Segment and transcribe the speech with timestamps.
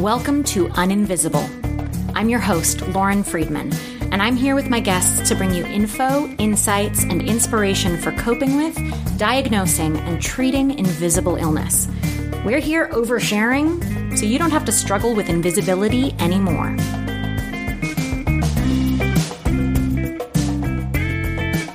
[0.00, 1.46] Welcome to Uninvisible.
[2.14, 3.70] I'm your host, Lauren Friedman,
[4.10, 8.56] and I'm here with my guests to bring you info, insights, and inspiration for coping
[8.56, 8.78] with,
[9.18, 11.86] diagnosing, and treating invisible illness.
[12.46, 16.74] We're here oversharing so you don't have to struggle with invisibility anymore.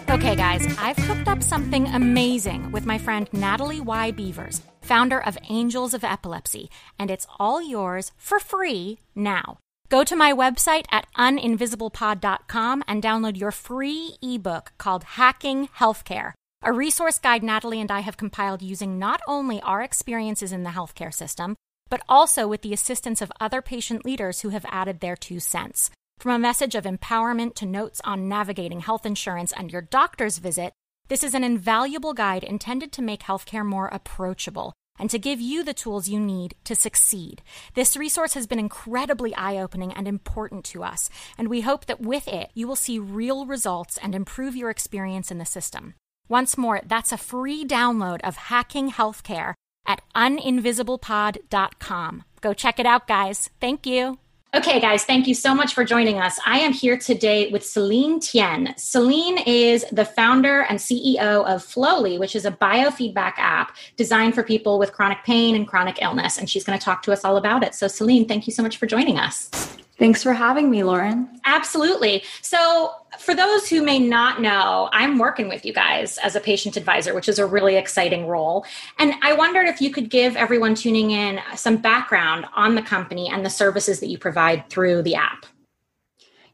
[0.09, 4.09] Okay, guys, I've cooked up something amazing with my friend Natalie Y.
[4.09, 6.69] Beavers, founder of Angels of Epilepsy,
[6.99, 9.57] and it's all yours for free now.
[9.89, 16.33] Go to my website at uninvisiblepod.com and download your free ebook called Hacking Healthcare,
[16.63, 20.71] a resource guide Natalie and I have compiled using not only our experiences in the
[20.71, 21.55] healthcare system,
[21.89, 25.91] but also with the assistance of other patient leaders who have added their two cents.
[26.19, 30.73] From a message of empowerment to notes on navigating health insurance and your doctor's visit,
[31.07, 35.63] this is an invaluable guide intended to make healthcare more approachable and to give you
[35.63, 37.41] the tools you need to succeed.
[37.73, 42.01] This resource has been incredibly eye opening and important to us, and we hope that
[42.01, 45.95] with it, you will see real results and improve your experience in the system.
[46.27, 49.53] Once more, that's a free download of Hacking Healthcare
[49.85, 52.23] at uninvisiblepod.com.
[52.41, 53.49] Go check it out, guys.
[53.59, 54.17] Thank you.
[54.55, 56.39] Okay, guys, thank you so much for joining us.
[56.45, 58.73] I am here today with Celine Tien.
[58.77, 64.43] Celine is the founder and CEO of Flowly, which is a biofeedback app designed for
[64.43, 66.37] people with chronic pain and chronic illness.
[66.37, 67.75] And she's going to talk to us all about it.
[67.75, 69.49] So, Celine, thank you so much for joining us.
[69.97, 71.29] Thanks for having me, Lauren.
[71.45, 72.23] Absolutely.
[72.41, 76.75] So, for those who may not know, I'm working with you guys as a patient
[76.75, 78.65] advisor, which is a really exciting role.
[78.99, 83.29] And I wondered if you could give everyone tuning in some background on the company
[83.31, 85.45] and the services that you provide through the app.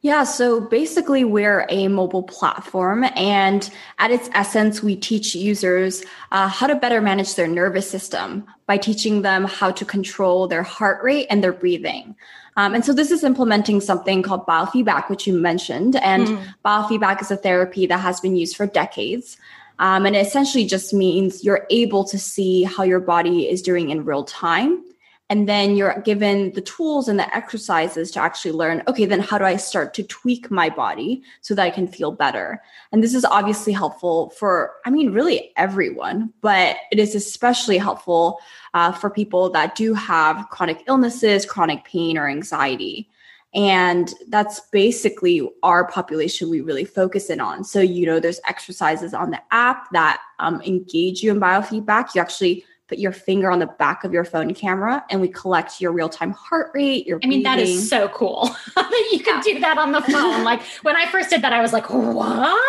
[0.03, 3.69] Yeah, so basically, we're a mobile platform, and
[3.99, 8.77] at its essence, we teach users uh, how to better manage their nervous system by
[8.77, 12.15] teaching them how to control their heart rate and their breathing.
[12.57, 15.95] Um, and so this is implementing something called biofeedback, which you mentioned.
[15.97, 16.45] And mm.
[16.65, 19.37] biofeedback is a therapy that has been used for decades.
[19.77, 23.91] Um, and it essentially just means you're able to see how your body is doing
[23.91, 24.83] in real time
[25.31, 29.37] and then you're given the tools and the exercises to actually learn okay then how
[29.37, 32.61] do i start to tweak my body so that i can feel better?
[32.91, 38.39] And this is obviously helpful for i mean really everyone but it is especially helpful
[38.73, 43.09] uh, for people that do have chronic illnesses chronic pain or anxiety.
[43.53, 47.65] And that's basically our population we really focus in on.
[47.65, 52.15] So you know there's exercises on the app that um, engage you in biofeedback.
[52.15, 55.79] You actually put your finger on the back of your phone camera and we collect
[55.79, 58.53] your real-time heart rate your i mean that is so cool.
[58.75, 60.43] That you can do that on the phone.
[60.43, 62.59] Like when i first did that i was like what?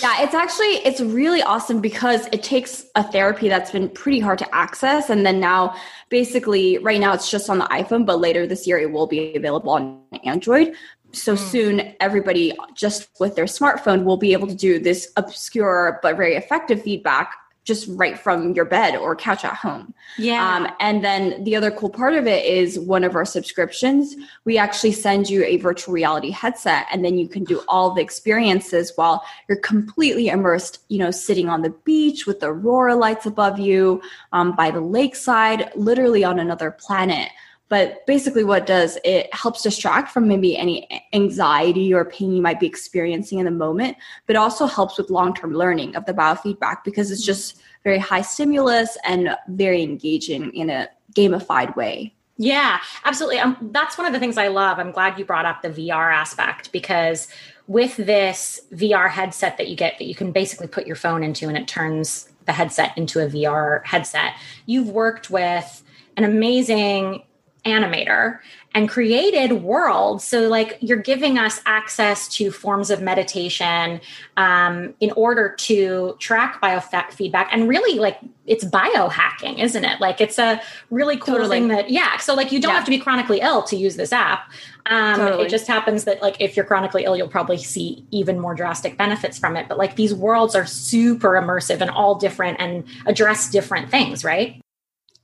[0.00, 4.38] Yeah it's actually it's really awesome because it takes a therapy that's been pretty hard
[4.38, 5.10] to access.
[5.10, 5.74] And then now
[6.08, 9.34] basically right now it's just on the iphone but later this year it will be
[9.34, 10.74] available on android.
[11.10, 11.38] So mm.
[11.38, 16.36] soon everybody just with their smartphone will be able to do this obscure but very
[16.36, 19.94] effective feedback just right from your bed or couch at home.
[20.18, 20.56] Yeah.
[20.56, 24.14] Um, and then the other cool part of it is one of our subscriptions,
[24.44, 28.02] we actually send you a virtual reality headset and then you can do all the
[28.02, 33.26] experiences while you're completely immersed, you know, sitting on the beach with the aurora lights
[33.26, 34.02] above you,
[34.32, 37.30] um, by the lakeside, literally on another planet.
[37.68, 42.42] But basically, what it does, it helps distract from maybe any anxiety or pain you
[42.42, 46.12] might be experiencing in the moment, but also helps with long term learning of the
[46.12, 52.14] biofeedback because it's just very high stimulus and very engaging in a gamified way.
[52.36, 53.38] Yeah, absolutely.
[53.38, 54.78] Um, that's one of the things I love.
[54.78, 57.28] I'm glad you brought up the VR aspect because
[57.68, 61.48] with this VR headset that you get, that you can basically put your phone into
[61.48, 64.34] and it turns the headset into a VR headset,
[64.66, 65.82] you've worked with
[66.16, 67.22] an amazing
[67.64, 68.38] animator
[68.74, 70.24] and created worlds.
[70.24, 74.00] So, like, you're giving us access to forms of meditation
[74.36, 77.46] um, in order to track biofeedback.
[77.52, 80.00] And really, like, it's biohacking, isn't it?
[80.00, 81.60] Like, it's a really cool totally.
[81.60, 82.16] thing that, yeah.
[82.16, 82.76] So, like, you don't yeah.
[82.76, 84.50] have to be chronically ill to use this app.
[84.86, 85.46] Um, totally.
[85.46, 88.98] It just happens that, like, if you're chronically ill, you'll probably see even more drastic
[88.98, 89.68] benefits from it.
[89.68, 94.60] But, like, these worlds are super immersive and all different and address different things, right?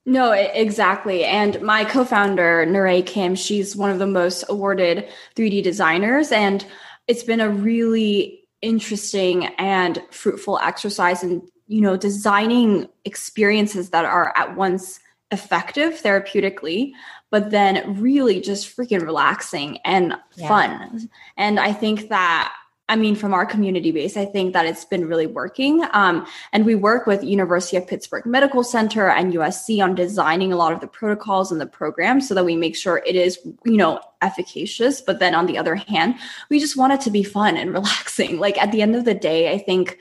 [0.07, 1.25] No, exactly.
[1.25, 6.33] And my co-founder, Nure Kim, she's one of the most awarded 3D designers.
[6.33, 6.65] And
[7.07, 14.33] it's been a really interesting and fruitful exercise in, you know, designing experiences that are
[14.37, 15.01] at once
[15.31, 16.93] effective therapeutically,
[17.31, 20.49] but then really just freaking relaxing and yeah.
[20.49, 21.09] fun.
[21.37, 22.55] And I think that
[22.91, 25.85] I mean, from our community base, I think that it's been really working.
[25.93, 30.57] Um, and we work with University of Pittsburgh Medical Center and USC on designing a
[30.57, 33.77] lot of the protocols and the programs so that we make sure it is, you
[33.77, 35.01] know, efficacious.
[35.01, 36.17] But then on the other hand,
[36.49, 38.41] we just want it to be fun and relaxing.
[38.41, 39.97] Like at the end of the day, I think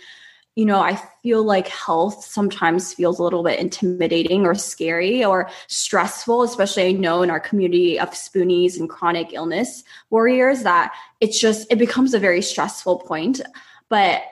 [0.59, 5.50] you know, I feel like health sometimes feels a little bit intimidating or scary or
[5.67, 10.91] stressful, especially I know in our community of spoonies and chronic illness warriors that
[11.21, 13.39] it's just, it becomes a very stressful point.
[13.88, 14.23] But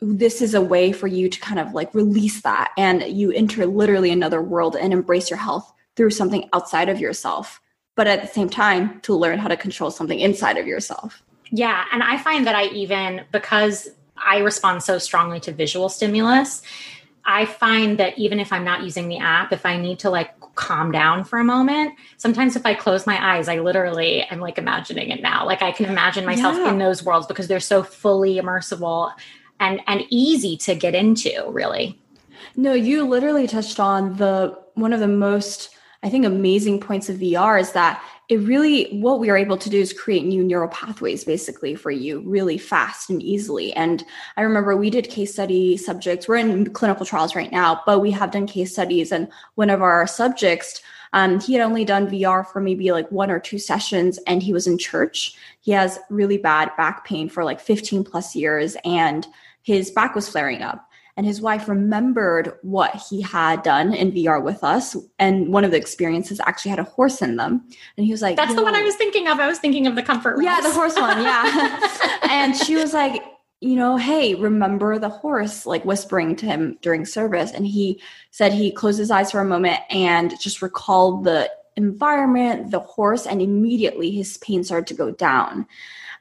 [0.00, 3.66] this is a way for you to kind of like release that and you enter
[3.66, 7.60] literally another world and embrace your health through something outside of yourself.
[7.96, 11.24] But at the same time, to learn how to control something inside of yourself.
[11.50, 11.86] Yeah.
[11.90, 16.62] And I find that I even, because I respond so strongly to visual stimulus.
[17.24, 20.34] I find that even if I'm not using the app, if I need to like
[20.54, 24.58] calm down for a moment, sometimes if I close my eyes, I literally am like
[24.58, 25.46] imagining it now.
[25.46, 26.70] Like I can imagine myself yeah.
[26.70, 29.12] in those worlds because they're so fully immersible
[29.60, 31.98] and and easy to get into, really.
[32.56, 35.70] No, you literally touched on the one of the most
[36.02, 39.68] I think amazing points of VR is that it really what we are able to
[39.68, 43.74] do is create new neural pathways basically for you really fast and easily.
[43.74, 44.02] And
[44.38, 46.26] i remember we did case study subjects.
[46.26, 49.12] We're in clinical trials right now but we have done case studies.
[49.12, 50.80] And one of our subjects
[51.12, 54.54] um, he had only done vr for maybe like one or two sessions and he
[54.54, 55.34] was in church.
[55.60, 59.26] He has really bad back pain for like 15 plus years and
[59.62, 64.42] his back was flaring up and his wife remembered what he had done in VR
[64.42, 64.96] with us.
[65.18, 67.64] And one of the experiences actually had a horse in them.
[67.96, 69.38] And he was like, That's the one I was thinking of.
[69.38, 71.22] I was thinking of the comfort Yeah, the horse one.
[71.22, 71.90] Yeah.
[72.30, 73.22] and she was like,
[73.60, 77.52] you know, hey, remember the horse, like whispering to him during service.
[77.52, 78.00] And he
[78.32, 83.24] said he closed his eyes for a moment and just recalled the environment, the horse,
[83.24, 85.66] and immediately his pain started to go down.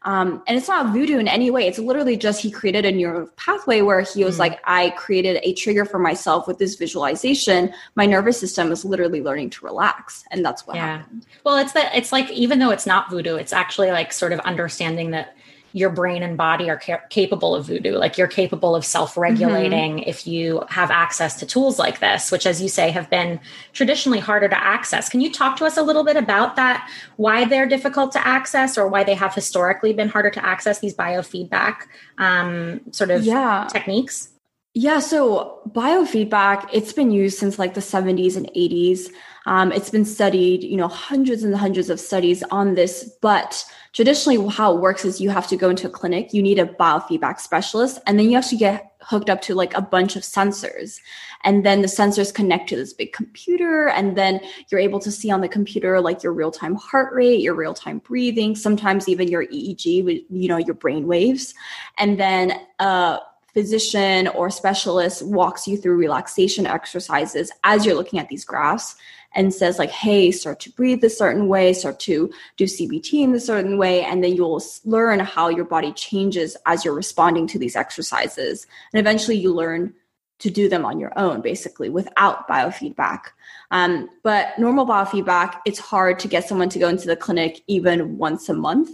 [0.03, 1.67] Um, and it's not voodoo in any way.
[1.67, 5.39] It's literally just he created a neural pathway where he was mm like, I created
[5.43, 7.71] a trigger for myself with this visualization.
[7.93, 10.23] My nervous system is literally learning to relax.
[10.31, 10.97] And that's what yeah.
[10.97, 11.27] happened.
[11.43, 14.39] Well, it's that it's like, even though it's not voodoo, it's actually like sort of
[14.39, 15.35] understanding that
[15.73, 17.97] your brain and body are ca- capable of voodoo.
[17.97, 20.09] Like you're capable of self regulating mm-hmm.
[20.09, 23.39] if you have access to tools like this, which, as you say, have been
[23.73, 25.09] traditionally harder to access.
[25.09, 26.89] Can you talk to us a little bit about that?
[27.17, 30.95] Why they're difficult to access, or why they have historically been harder to access these
[30.95, 31.83] biofeedback
[32.17, 33.67] um, sort of yeah.
[33.71, 34.29] techniques?
[34.73, 39.09] Yeah, so biofeedback, it's been used since like the 70s and 80s.
[39.45, 44.49] Um, it's been studied, you know, hundreds and hundreds of studies on this, but traditionally
[44.49, 47.39] how it works is you have to go into a clinic you need a biofeedback
[47.39, 50.99] specialist and then you actually get hooked up to like a bunch of sensors.
[51.43, 54.39] And then the sensors connect to this big computer and then
[54.69, 58.55] you're able to see on the computer like your real-time heart rate your real-time breathing
[58.55, 59.85] sometimes even your eeg
[60.29, 61.53] you know your brain waves.
[61.97, 63.19] And then a
[63.53, 68.95] physician or specialist walks you through relaxation exercises as you're looking at these graphs
[69.33, 73.33] and says like hey start to breathe a certain way start to do cbt in
[73.33, 77.59] a certain way and then you'll learn how your body changes as you're responding to
[77.59, 78.67] these exercises.
[78.93, 79.93] And eventually you learn
[80.39, 83.25] to do them on your own basically without biofeedback.
[83.69, 88.17] Um, but normal biofeedback it's hard to get someone to go into the clinic even
[88.17, 88.89] once a month.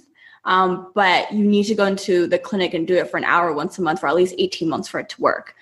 [0.46, 3.52] Um, but you need to go into the clinic and do it for an hour
[3.54, 5.56] once a month for at least 18 months for it to work.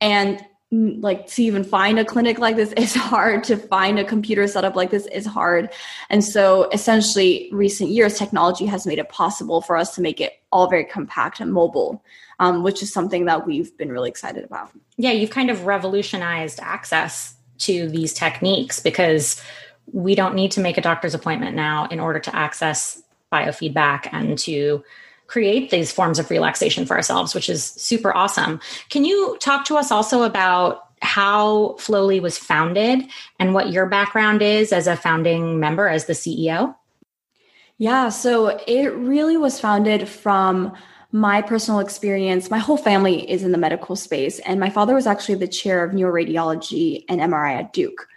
[0.00, 3.44] And like to even find a clinic like this is hard.
[3.44, 5.70] To find a computer setup like this is hard.
[6.10, 10.40] And so essentially recent years technology has made it possible for us to make it
[10.52, 12.02] all very compact and mobile
[12.40, 14.70] um, which is something that we've been really excited about.
[14.96, 19.42] Yeah you've kind of revolutionized access to these techniques because
[19.92, 24.38] we don't need to make a doctor's appointment now in order to access biofeedback and
[24.38, 24.82] to
[25.28, 28.60] create these forms of relaxation for ourselves, which is super awesome.
[28.88, 33.04] Can you talk to us also about how Flowly was founded
[33.38, 36.74] and what your background is as a founding member, as the CEO?
[37.76, 40.74] Yeah, so it really was founded from
[41.12, 42.50] my personal experience.
[42.50, 45.84] My whole family is in the medical space, and my father was actually the chair
[45.84, 48.08] of neuroradiology and MRI at Duke.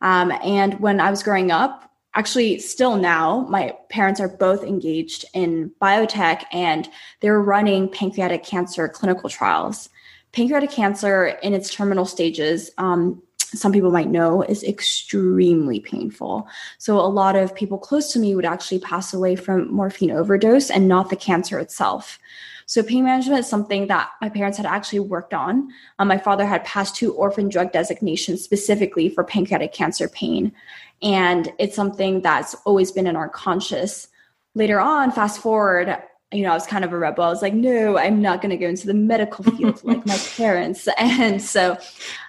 [0.00, 5.24] Um, and when I was growing up, actually, still now, my parents are both engaged
[5.34, 6.88] in biotech and
[7.20, 9.88] they're running pancreatic cancer clinical trials.
[10.32, 16.48] Pancreatic cancer in its terminal stages, um, some people might know, is extremely painful.
[16.78, 20.70] So, a lot of people close to me would actually pass away from morphine overdose
[20.70, 22.18] and not the cancer itself.
[22.66, 25.70] So, pain management is something that my parents had actually worked on.
[25.98, 30.52] Um, my father had passed two orphan drug designations specifically for pancreatic cancer pain.
[31.02, 34.08] And it's something that's always been in our conscious.
[34.54, 35.96] Later on, fast forward,
[36.32, 37.24] you know, I was kind of a rebel.
[37.24, 40.18] I was like, no, I'm not going to go into the medical field like my
[40.36, 40.88] parents.
[40.98, 41.78] And so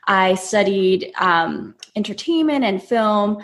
[0.08, 3.44] I studied um, entertainment and film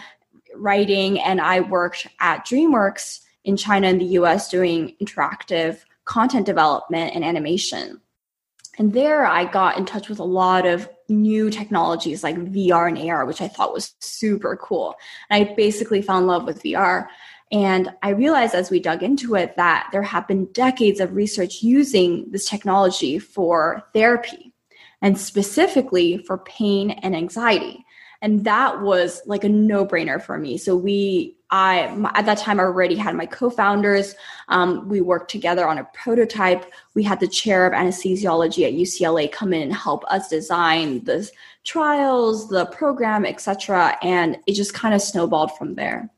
[0.56, 7.14] writing, and I worked at DreamWorks in China and the US doing interactive content development
[7.14, 8.02] and animation.
[8.80, 13.10] And there I got in touch with a lot of new technologies like VR and
[13.10, 14.96] AR, which I thought was super cool.
[15.30, 17.08] And I basically fell in love with VR.
[17.52, 21.64] And I realized as we dug into it that there have been decades of research
[21.64, 24.54] using this technology for therapy
[25.02, 27.86] and specifically for pain and anxiety.
[28.22, 30.58] And that was like a no brainer for me.
[30.58, 34.16] So we I at that time already had my co-founders.
[34.50, 36.66] Um, we worked together on a prototype.
[36.94, 41.30] We had the chair of anesthesiology at UCLA come in and help us design the
[41.64, 43.98] trials, the program, etc.
[44.02, 46.10] And it just kind of snowballed from there.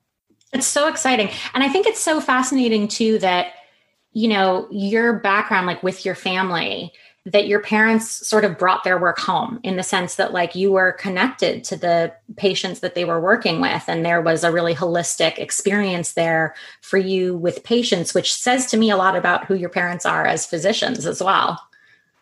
[0.51, 1.29] It's so exciting.
[1.53, 3.53] And I think it's so fascinating too that,
[4.13, 6.91] you know, your background, like with your family,
[7.31, 10.71] that your parents sort of brought their work home in the sense that like you
[10.71, 14.74] were connected to the patients that they were working with and there was a really
[14.74, 19.55] holistic experience there for you with patients which says to me a lot about who
[19.55, 21.59] your parents are as physicians as well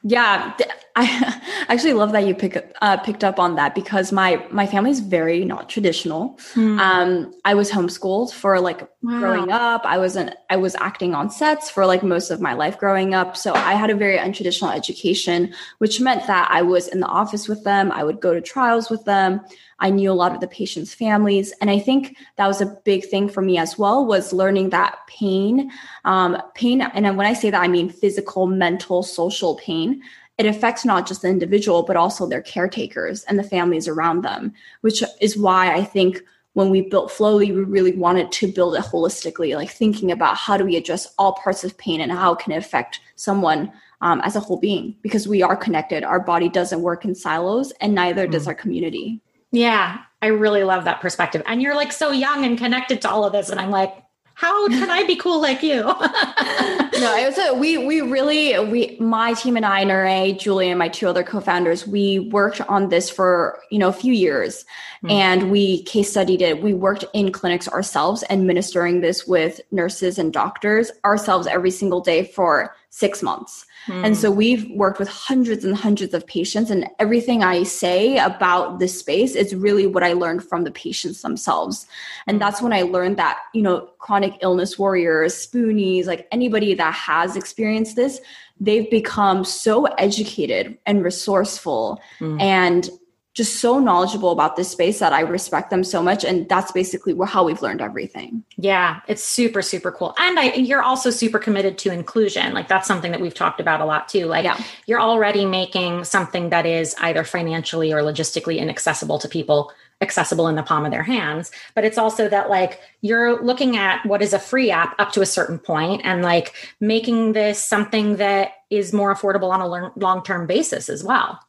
[0.04, 0.56] yeah,
[0.96, 4.92] I actually love that you pick uh, picked up on that because my my family
[4.92, 6.40] is very not traditional.
[6.54, 6.80] Mm.
[6.80, 9.20] Um, I was homeschooled for like wow.
[9.20, 9.82] growing up.
[9.86, 10.36] I wasn't.
[10.50, 13.38] I was acting on sets for like most of my life growing up.
[13.38, 17.48] So I had a very untraditional education, which meant that I was in the office
[17.48, 17.92] with them.
[17.92, 19.42] I would go to trials with them.
[19.80, 21.54] I knew a lot of the patients' families.
[21.62, 24.98] And I think that was a big thing for me as well was learning that
[25.08, 25.72] pain,
[26.04, 26.82] um, pain.
[26.82, 30.02] And when I say that, I mean physical, mental, social pain.
[30.38, 34.54] It affects not just the individual, but also their caretakers and the families around them,
[34.82, 36.24] which is why I think
[36.58, 40.58] when we built Flowly, we really wanted to build it holistically, like thinking about how
[40.58, 43.72] do we address all parts of pain and how can it affect someone
[44.02, 46.04] um, as a whole being because we are connected.
[46.04, 48.32] Our body doesn't work in silos, and neither mm.
[48.32, 49.22] does our community.
[49.52, 51.44] Yeah, I really love that perspective.
[51.46, 53.52] And you're like so young and connected to all of this.
[53.52, 53.94] And I'm like,
[54.38, 55.82] how can I be cool like you?
[55.82, 60.78] no, it was a, we we really we my team and I, Nure, Julia, and
[60.78, 64.64] my two other co-founders, we worked on this for you know a few years,
[64.98, 65.10] mm-hmm.
[65.10, 66.62] and we case studied it.
[66.62, 72.24] We worked in clinics ourselves, administering this with nurses and doctors ourselves every single day
[72.24, 73.66] for six months.
[73.90, 78.80] And so we've worked with hundreds and hundreds of patients, and everything I say about
[78.80, 81.88] this space is really what I learned from the patients themselves.
[82.28, 82.40] And hmm.
[82.40, 87.38] that's when I learned that, you know, chronic illness warriors, spoonies, like anybody that has
[87.38, 88.20] experienced this,
[88.60, 92.42] they've become so educated and resourceful mm.
[92.42, 92.90] and
[93.38, 96.26] just so knowledgeable about this space that I respect them so much.
[96.26, 98.44] And that's basically how we've learned everything.
[98.58, 100.16] Yeah, it's super, super cool.
[100.18, 102.56] And I, you're also super committed to inclusion.
[102.56, 104.26] Like that's something that we've talked about a lot too.
[104.26, 104.60] Like yeah.
[104.88, 110.56] you're already making something that is either financially or logistically inaccessible to people accessible in
[110.56, 114.32] the palm of their hands but it's also that like you're looking at what is
[114.32, 118.94] a free app up to a certain point and like making this something that is
[118.94, 121.40] more affordable on a long-term basis as well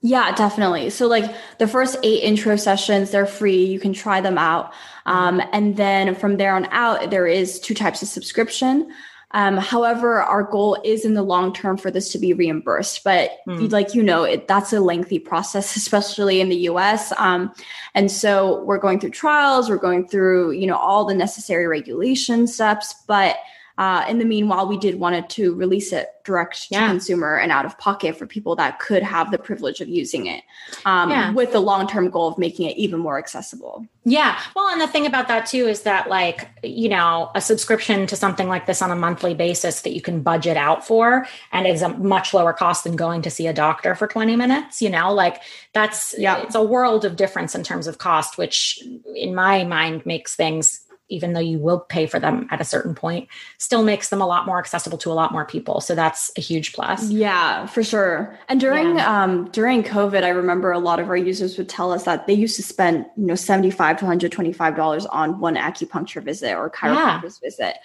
[0.00, 0.90] yeah, definitely.
[0.90, 3.64] So, like the first eight intro sessions, they're free.
[3.64, 4.72] You can try them out.
[5.06, 8.92] Um, and then from there on out, there is two types of subscription.
[9.32, 13.02] Um, however, our goal is in the long term for this to be reimbursed.
[13.02, 13.70] But mm.
[13.72, 17.12] like you know, it, that's a lengthy process, especially in the U.S.
[17.18, 17.52] Um,
[17.94, 19.68] and so we're going through trials.
[19.68, 22.94] We're going through you know all the necessary regulation steps.
[23.08, 23.36] But
[23.78, 26.88] uh, in the meanwhile, we did wanted to release it direct to yeah.
[26.88, 30.42] consumer and out of pocket for people that could have the privilege of using it,
[30.84, 31.30] um, yeah.
[31.30, 33.86] with the long term goal of making it even more accessible.
[34.04, 34.38] Yeah.
[34.56, 38.16] Well, and the thing about that too is that, like, you know, a subscription to
[38.16, 41.80] something like this on a monthly basis that you can budget out for and is
[41.80, 45.12] a much lower cost than going to see a doctor for 20 minutes, you know,
[45.12, 45.40] like
[45.72, 48.82] that's, yeah, it's a world of difference in terms of cost, which
[49.14, 52.94] in my mind makes things even though you will pay for them at a certain
[52.94, 55.80] point, still makes them a lot more accessible to a lot more people.
[55.80, 57.10] So that's a huge plus.
[57.10, 58.38] Yeah, for sure.
[58.48, 59.22] And during yeah.
[59.22, 62.34] um, during COVID, I remember a lot of our users would tell us that they
[62.34, 65.56] used to spend you know seventy five to one hundred twenty five dollars on one
[65.56, 67.48] acupuncture visit or chiropractor's yeah.
[67.48, 67.76] visit.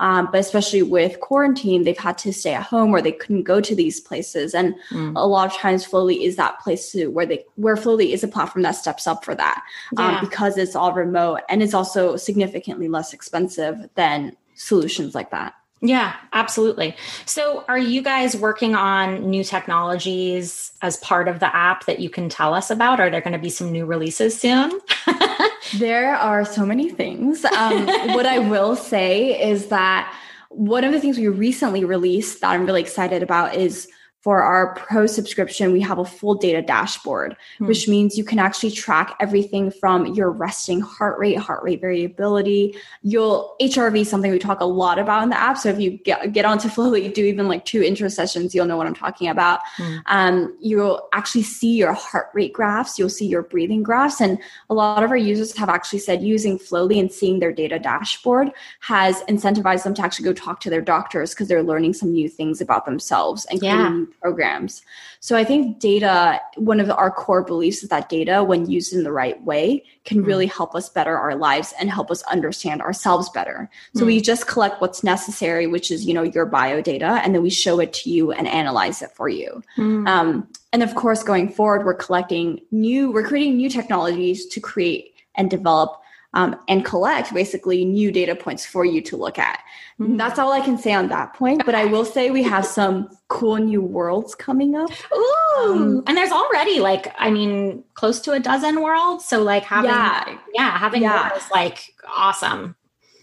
[0.00, 3.60] Um, but especially with quarantine, they've had to stay at home or they couldn't go
[3.60, 4.54] to these places.
[4.54, 5.12] And mm.
[5.16, 8.28] a lot of times, Flowly is that place to where they where Flowly is a
[8.28, 9.62] platform that steps up for that
[9.96, 15.54] um, because it's all remote and it's also significantly less expensive than solutions like that.
[15.80, 16.96] Yeah, absolutely.
[17.26, 22.08] So, are you guys working on new technologies as part of the app that you
[22.08, 23.00] can tell us about?
[23.00, 24.80] Are there going to be some new releases soon?
[25.78, 27.44] there are so many things.
[27.44, 30.10] Um, what I will say is that
[30.48, 33.88] one of the things we recently released that I'm really excited about is
[34.24, 37.66] for our pro subscription, we have a full data dashboard, mm.
[37.66, 42.74] which means you can actually track everything from your resting heart rate, heart rate variability.
[43.02, 45.58] You'll HRV something we talk a lot about in the app.
[45.58, 48.78] So if you get, get onto Flowly, do even like two intro sessions, you'll know
[48.78, 49.60] what I'm talking about.
[49.76, 50.02] Mm.
[50.06, 52.98] Um, you'll actually see your heart rate graphs.
[52.98, 54.22] You'll see your breathing graphs.
[54.22, 54.38] And
[54.70, 58.52] a lot of our users have actually said using Flowly and seeing their data dashboard
[58.80, 62.26] has incentivized them to actually go talk to their doctors because they're learning some new
[62.26, 64.82] things about themselves and yeah programs.
[65.20, 69.04] So I think data, one of our core beliefs is that data, when used in
[69.04, 70.26] the right way, can mm.
[70.26, 73.70] really help us better our lives and help us understand ourselves better.
[73.94, 74.06] So mm.
[74.06, 77.50] we just collect what's necessary, which is, you know, your bio data, and then we
[77.50, 79.62] show it to you and analyze it for you.
[79.76, 80.08] Mm.
[80.08, 85.14] Um, and of course, going forward, we're collecting new, we're creating new technologies to create
[85.36, 86.00] and develop
[86.34, 89.60] um, and collect basically new data points for you to look at.
[89.98, 90.16] Mm-hmm.
[90.16, 91.64] That's all I can say on that point.
[91.64, 94.90] But I will say we have some cool new worlds coming up.
[95.14, 99.24] Ooh, um, and there's already like, I mean, close to a dozen worlds.
[99.24, 101.34] So like having, yeah, yeah having yeah.
[101.36, 102.76] is like awesome.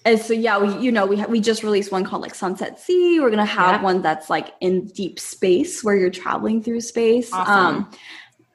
[0.03, 2.79] And so yeah, we you know we ha- we just released one called like Sunset
[2.79, 3.19] Sea.
[3.19, 3.83] We're gonna have yeah.
[3.83, 7.31] one that's like in deep space where you're traveling through space.
[7.31, 7.75] Awesome.
[7.75, 7.91] Um,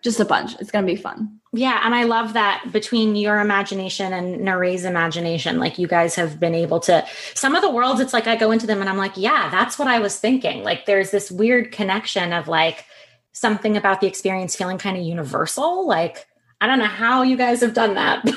[0.03, 0.55] just a bunch.
[0.61, 1.41] It's gonna be fun.
[1.53, 6.39] Yeah, and I love that between your imagination and Nare's imagination, like you guys have
[6.39, 8.99] been able to some of the worlds, it's like I go into them and I'm
[8.99, 10.63] like, yeah, that's what I was thinking.
[10.63, 12.85] Like there's this weird connection of like
[13.33, 15.87] something about the experience feeling kind of universal.
[15.87, 16.27] Like,
[16.61, 18.23] I don't know how you guys have done that.
[18.25, 18.37] but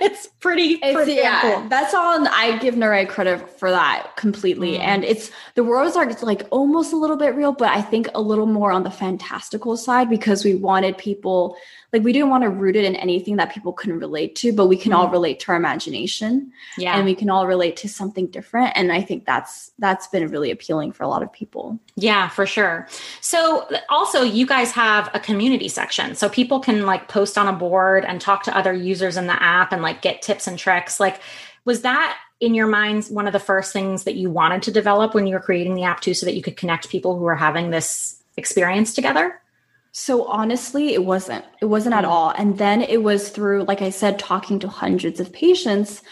[0.00, 1.68] it's pretty, pretty yeah, cool.
[1.68, 2.26] That's all.
[2.28, 4.72] I give Nare credit for that completely.
[4.72, 4.80] Mm.
[4.80, 8.20] And it's the worlds are like almost a little bit real, but I think a
[8.20, 11.56] little more on the fantastical side because we wanted people
[11.92, 14.66] like we didn't want to root it in anything that people couldn't relate to, but
[14.66, 15.12] we can all mm-hmm.
[15.12, 16.50] relate to our imagination.
[16.78, 16.96] Yeah.
[16.96, 18.72] And we can all relate to something different.
[18.76, 21.78] And I think that's that's been really appealing for a lot of people.
[21.96, 22.88] Yeah, for sure.
[23.20, 26.14] So also you guys have a community section.
[26.14, 29.42] So people can like post on a board and talk to other users in the
[29.42, 30.98] app and like get tips and tricks.
[30.98, 31.20] Like
[31.66, 35.14] was that in your minds one of the first things that you wanted to develop
[35.14, 37.36] when you were creating the app too so that you could connect people who are
[37.36, 39.41] having this experience together?
[39.92, 41.44] So honestly, it wasn't.
[41.60, 42.08] It wasn't at mm.
[42.08, 42.30] all.
[42.30, 46.02] And then it was through, like I said, talking to hundreds of patients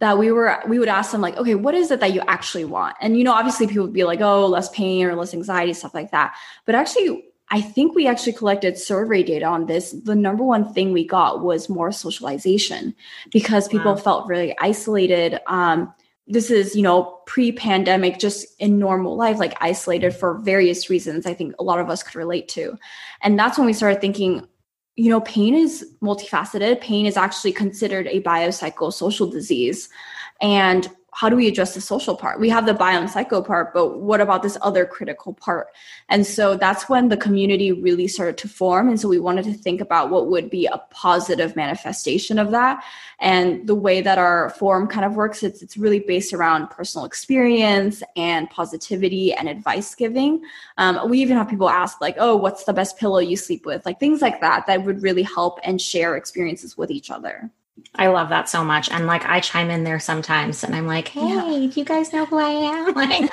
[0.00, 2.64] that we were we would ask them like, okay, what is it that you actually
[2.64, 2.96] want?
[3.00, 5.94] And you know, obviously people would be like, oh, less pain or less anxiety, stuff
[5.94, 6.34] like that.
[6.66, 9.92] But actually, I think we actually collected survey data on this.
[9.92, 12.94] The number one thing we got was more socialization
[13.30, 14.00] because people wow.
[14.00, 15.38] felt really isolated.
[15.46, 15.94] Um,
[16.26, 21.34] this is you know pre-pandemic just in normal life like isolated for various reasons i
[21.34, 22.76] think a lot of us could relate to.
[23.22, 24.46] And that's when we started thinking
[24.96, 26.80] you know pain is multifaceted.
[26.80, 29.88] Pain is actually considered a biopsychosocial disease.
[30.40, 32.40] And how do we address the social part?
[32.40, 35.68] We have the bio and psycho part, but what about this other critical part?
[36.08, 38.88] And so that's when the community really started to form.
[38.88, 42.82] And so we wanted to think about what would be a positive manifestation of that.
[43.20, 47.04] And the way that our forum kind of works, it's, it's really based around personal
[47.04, 50.42] experience and positivity and advice giving.
[50.78, 53.84] Um, we even have people ask, like, oh, what's the best pillow you sleep with?
[53.84, 57.50] Like things like that, that would really help and share experiences with each other.
[57.94, 58.90] I love that so much.
[58.90, 61.68] And like I chime in there sometimes and I'm like, hey, yeah.
[61.70, 62.94] do you guys know who I am?
[63.02, 63.32] Like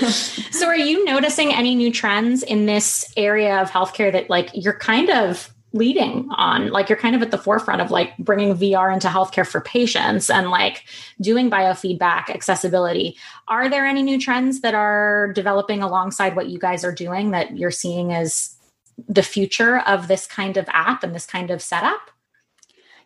[0.52, 4.78] So are you noticing any new trends in this area of healthcare that like you're
[4.78, 8.90] kind of leading on like you're kind of at the forefront of like bringing vr
[8.90, 10.84] into healthcare for patients and like
[11.20, 13.14] doing biofeedback accessibility
[13.48, 17.54] are there any new trends that are developing alongside what you guys are doing that
[17.54, 18.56] you're seeing as
[19.08, 22.10] the future of this kind of app and this kind of setup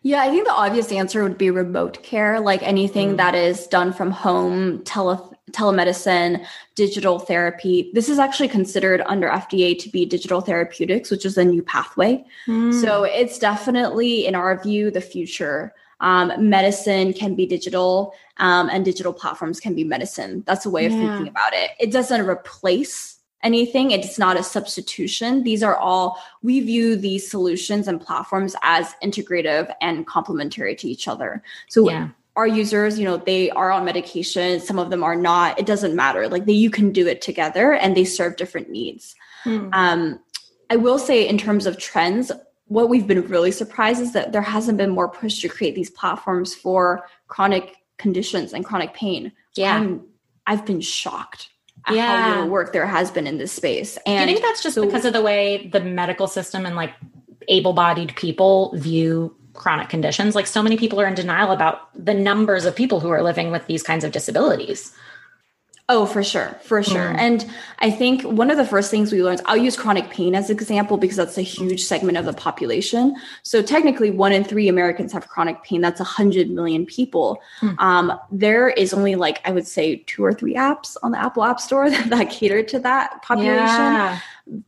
[0.03, 3.17] yeah, I think the obvious answer would be remote care, like anything mm.
[3.17, 7.89] that is done from home, tele- telemedicine, digital therapy.
[7.93, 12.25] This is actually considered under FDA to be digital therapeutics, which is a new pathway.
[12.47, 12.79] Mm.
[12.81, 15.73] So it's definitely, in our view, the future.
[16.01, 20.43] Um, medicine can be digital, um, and digital platforms can be medicine.
[20.45, 20.99] That's a way of yeah.
[20.99, 21.71] thinking about it.
[21.79, 23.12] It doesn't replace
[23.43, 23.91] anything.
[23.91, 25.43] It's not a substitution.
[25.43, 31.07] These are all, we view these solutions and platforms as integrative and complementary to each
[31.07, 31.43] other.
[31.69, 32.09] So, yeah.
[32.35, 34.59] Our users, you know, they are on medication.
[34.59, 35.59] Some of them are not.
[35.59, 36.27] It doesn't matter.
[36.27, 39.13] Like they, you can do it together, and they serve different needs.
[39.45, 39.69] Mm.
[39.71, 40.19] Um,
[40.71, 42.31] I will say, in terms of trends,
[42.65, 45.91] what we've been really surprised is that there hasn't been more push to create these
[45.91, 49.31] platforms for chronic conditions and chronic pain.
[49.53, 49.75] Yeah.
[49.75, 50.03] I'm,
[50.47, 51.49] I've been shocked
[51.89, 52.21] yeah.
[52.21, 53.97] how little work there has been in this space.
[54.05, 56.75] And Do you think that's just so, because of the way the medical system and
[56.75, 56.93] like
[57.47, 60.35] able-bodied people view chronic conditions?
[60.35, 63.51] Like so many people are in denial about the numbers of people who are living
[63.51, 64.93] with these kinds of disabilities.
[65.89, 67.13] Oh, for sure, for sure.
[67.13, 67.17] Mm.
[67.17, 70.49] And I think one of the first things we learned, I'll use chronic pain as
[70.49, 73.17] an example because that's a huge segment of the population.
[73.43, 75.81] So technically, one in three Americans have chronic pain.
[75.81, 77.41] That's a 100 million people.
[77.59, 77.77] Mm.
[77.79, 81.43] Um, there is only like, I would say, two or three apps on the Apple
[81.43, 83.53] App Store that, that cater to that population.
[83.57, 84.19] Yeah.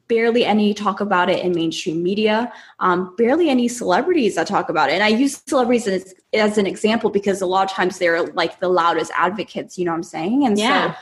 [0.10, 2.52] Barely any talk about it in mainstream media.
[2.80, 4.94] Um, barely any celebrities that talk about it.
[4.94, 8.60] And I use celebrities as, as an example because a lot of times they're like
[8.60, 10.46] the loudest advocates, you know what I'm saying?
[10.46, 10.94] And yeah.
[10.94, 11.00] so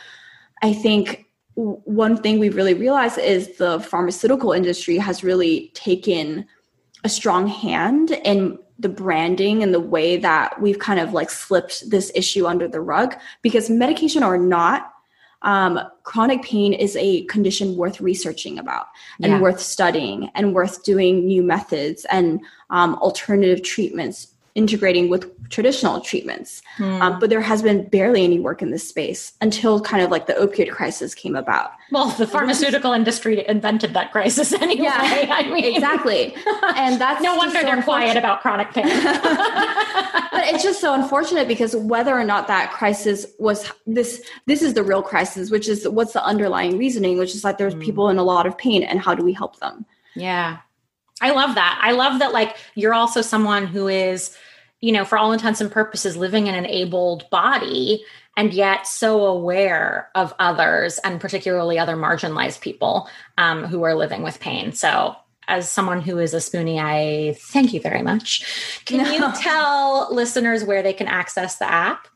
[0.61, 6.47] I think one thing we've really realized is the pharmaceutical industry has really taken
[7.03, 11.89] a strong hand in the branding and the way that we've kind of like slipped
[11.89, 14.93] this issue under the rug because medication or not
[15.43, 18.87] um, chronic pain is a condition worth researching about
[19.21, 19.39] and yeah.
[19.39, 26.61] worth studying and worth doing new methods and um, alternative treatments integrating with traditional treatments.
[26.77, 27.01] Mm.
[27.01, 30.27] Um, but there has been barely any work in this space until kind of like
[30.27, 31.71] the opioid crisis came about.
[31.91, 34.83] Well, the pharmaceutical industry invented that crisis anyway.
[34.83, 36.35] Yeah, I mean, exactly.
[36.75, 38.85] And that's no wonder so they're quiet about chronic pain.
[39.03, 44.75] but it's just so unfortunate because whether or not that crisis was this, this is
[44.75, 47.81] the real crisis, which is what's the underlying reasoning, which is like there's mm.
[47.81, 49.85] people in a lot of pain and how do we help them?
[50.15, 50.59] Yeah.
[51.21, 51.79] I love that.
[51.81, 54.35] I love that like you're also someone who is,
[54.81, 58.03] you know, for all intents and purposes living in an abled body
[58.35, 64.23] and yet so aware of others and particularly other marginalized people um, who are living
[64.23, 64.71] with pain.
[64.73, 65.15] So
[65.47, 68.81] as someone who is a spoonie, I thank you very much.
[68.85, 69.11] Can no.
[69.11, 72.07] you tell listeners where they can access the app?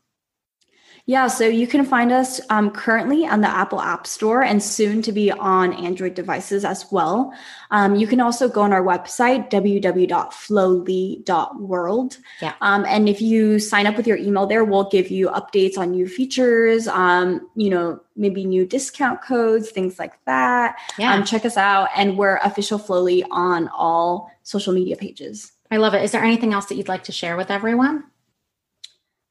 [1.08, 5.00] Yeah, so you can find us um, currently on the Apple App Store and soon
[5.00, 7.32] to be on Android devices as well.
[7.70, 12.18] Um, you can also go on our website, www.flowly.world.
[12.42, 12.52] Yeah.
[12.60, 15.92] Um, and if you sign up with your email there, we'll give you updates on
[15.92, 20.76] new features, um, you know, maybe new discount codes, things like that.
[20.98, 21.14] Yeah.
[21.14, 21.88] Um, check us out.
[21.96, 25.52] And we're official Flowly on all social media pages.
[25.70, 26.02] I love it.
[26.02, 28.04] Is there anything else that you'd like to share with everyone?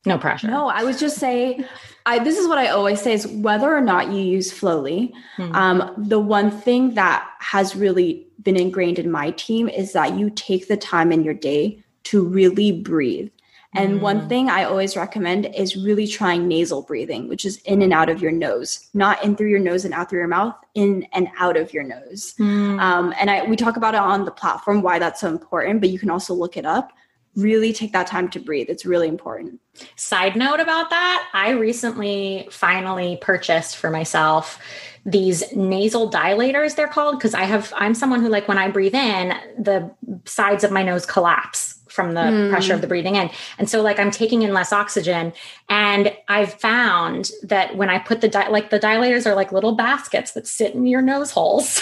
[0.05, 0.47] No pressure.
[0.47, 1.65] No, I would just say,
[2.05, 5.53] I this is what I always say is whether or not you use Flowly, hmm.
[5.53, 10.29] um, the one thing that has really been ingrained in my team is that you
[10.29, 13.29] take the time in your day to really breathe.
[13.73, 14.01] And mm.
[14.01, 18.09] one thing I always recommend is really trying nasal breathing, which is in and out
[18.09, 21.27] of your nose, not in through your nose and out through your mouth, in and
[21.37, 22.33] out of your nose.
[22.39, 22.79] Mm.
[22.79, 25.89] Um, and I, we talk about it on the platform why that's so important, but
[25.89, 26.91] you can also look it up
[27.37, 28.67] really take that time to breathe.
[28.67, 29.61] It's really important.
[29.95, 34.59] Side note about that, I recently finally purchased for myself
[35.05, 38.95] these nasal dilators they're called because I have I'm someone who like when I breathe
[38.95, 39.89] in, the
[40.25, 42.49] sides of my nose collapse from the mm.
[42.51, 43.27] pressure of the breathing in.
[43.57, 45.33] And so like I'm taking in less oxygen
[45.67, 49.73] and I've found that when I put the di- like the dilators are like little
[49.73, 51.81] baskets that sit in your nose holes.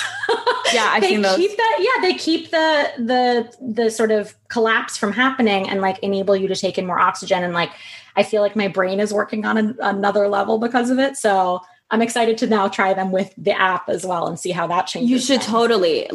[0.74, 1.36] Yeah, I've seen those.
[1.36, 6.00] Keep that yeah, they keep the the the sort of collapse from happening and like
[6.00, 7.72] enable you to take in more oxygen and like
[8.16, 11.18] I feel like my brain is working on another level because of it.
[11.18, 14.66] So I'm excited to now try them with the app as well and see how
[14.68, 15.10] that changes.
[15.12, 16.10] You should totally.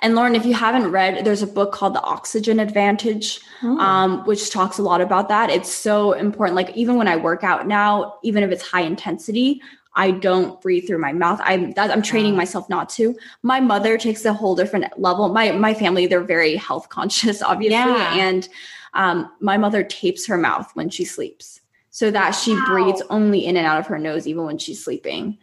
[0.00, 3.78] And Lauren, if you haven't read, there's a book called The Oxygen Advantage, oh.
[3.78, 5.48] um, which talks a lot about that.
[5.48, 6.54] It's so important.
[6.54, 9.62] Like even when I work out now, even if it's high intensity,
[9.94, 11.40] I don't breathe through my mouth.
[11.42, 13.16] I'm that, I'm training myself not to.
[13.42, 15.30] My mother takes a whole different level.
[15.30, 18.14] My my family they're very health conscious, obviously, yeah.
[18.14, 18.46] and
[18.92, 21.60] um, my mother tapes her mouth when she sleeps
[21.96, 22.64] so that she wow.
[22.66, 25.38] breathes only in and out of her nose even when she's sleeping.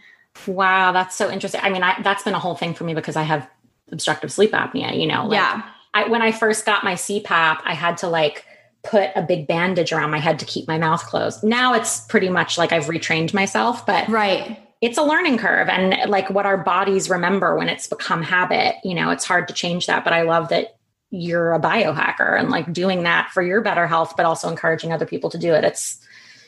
[0.45, 1.59] Wow, that's so interesting.
[1.63, 3.49] I mean, I, that's been a whole thing for me because I have
[3.91, 4.95] obstructive sleep apnea.
[4.95, 5.63] You know, like, yeah.
[5.95, 8.45] I, when I first got my CPAP, I had to like
[8.83, 11.43] put a big bandage around my head to keep my mouth closed.
[11.43, 14.59] Now it's pretty much like I've retrained myself, but right.
[14.79, 18.93] It's a learning curve and like what our bodies remember when it's become habit, you
[18.93, 20.75] know, it's hard to change that, but I love that
[21.09, 25.07] you're a biohacker and like doing that for your better health but also encouraging other
[25.07, 25.63] people to do it.
[25.63, 26.03] It's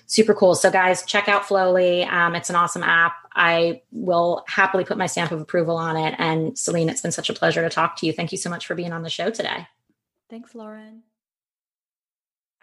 [0.07, 0.55] super cool.
[0.55, 2.03] So guys, check out Flowly.
[2.03, 3.13] Um, it's an awesome app.
[3.33, 6.15] I will happily put my stamp of approval on it.
[6.17, 8.13] And Celine, it's been such a pleasure to talk to you.
[8.13, 9.67] Thank you so much for being on the show today.
[10.29, 11.03] Thanks, Lauren.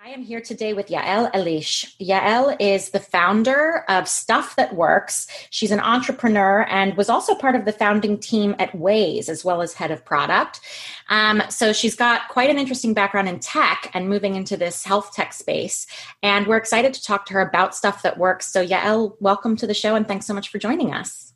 [0.04, 1.94] I am here today with Yael Elish.
[2.00, 5.28] Yael is the founder of Stuff That Works.
[5.50, 9.62] She's an entrepreneur and was also part of the founding team at Waze, as well
[9.62, 10.60] as head of product.
[11.08, 15.14] Um, so she's got quite an interesting background in tech and moving into this health
[15.14, 15.86] tech space.
[16.20, 18.46] And we're excited to talk to her about Stuff That Works.
[18.50, 21.32] So, Yael, welcome to the show and thanks so much for joining us.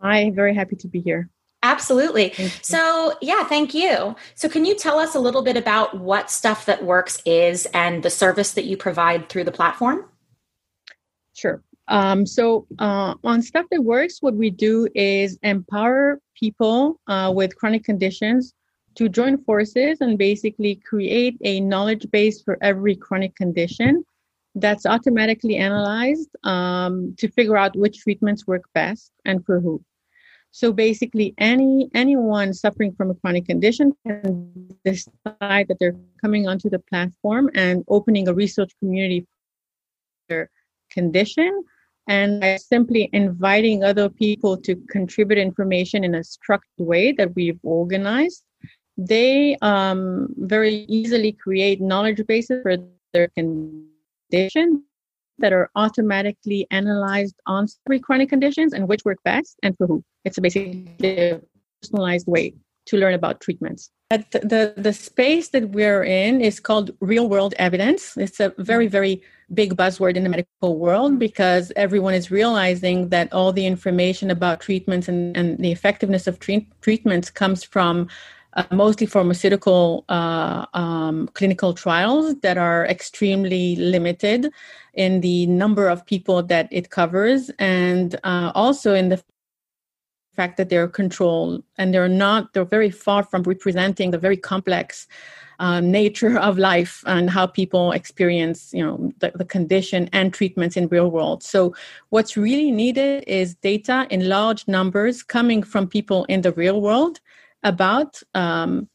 [0.00, 1.28] Hi, very happy to be here.
[1.62, 2.32] Absolutely.
[2.62, 4.14] So, yeah, thank you.
[4.34, 8.02] So, can you tell us a little bit about what Stuff That Works is and
[8.02, 10.04] the service that you provide through the platform?
[11.34, 11.62] Sure.
[11.88, 17.56] Um, so, uh, on Stuff That Works, what we do is empower people uh, with
[17.56, 18.54] chronic conditions
[18.94, 24.04] to join forces and basically create a knowledge base for every chronic condition
[24.54, 29.82] that's automatically analyzed um, to figure out which treatments work best and for who.
[30.50, 34.52] So basically, any anyone suffering from a chronic condition can
[34.84, 39.28] decide that they're coming onto the platform and opening a research community for
[40.28, 40.50] their
[40.90, 41.62] condition,
[42.08, 47.60] and by simply inviting other people to contribute information in a structured way that we've
[47.62, 48.42] organized,
[48.96, 52.76] they um, very easily create knowledge bases for
[53.12, 54.82] their condition
[55.38, 60.04] that are automatically analyzed on three chronic conditions and which work best and for who.
[60.24, 61.40] It's a basically a
[61.80, 62.54] personalized way
[62.86, 63.90] to learn about treatments.
[64.10, 68.16] But the, the space that we're in is called real world evidence.
[68.16, 69.22] It's a very, very
[69.52, 74.60] big buzzword in the medical world because everyone is realizing that all the information about
[74.60, 78.08] treatments and, and the effectiveness of treat, treatments comes from
[78.54, 84.50] uh, mostly pharmaceutical uh, um, clinical trials that are extremely limited
[84.94, 89.22] in the number of people that it covers and uh, also in the
[90.34, 95.06] fact that they're controlled and they're not they're very far from representing the very complex
[95.58, 100.76] uh, nature of life and how people experience you know the, the, condition and treatments
[100.76, 101.42] in real world.
[101.42, 101.74] So
[102.10, 107.20] what's really needed is data in large numbers coming from people in the real world
[107.62, 108.88] about um,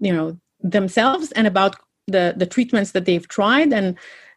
[0.00, 3.96] you know themselves and about the the treatments that they've tried and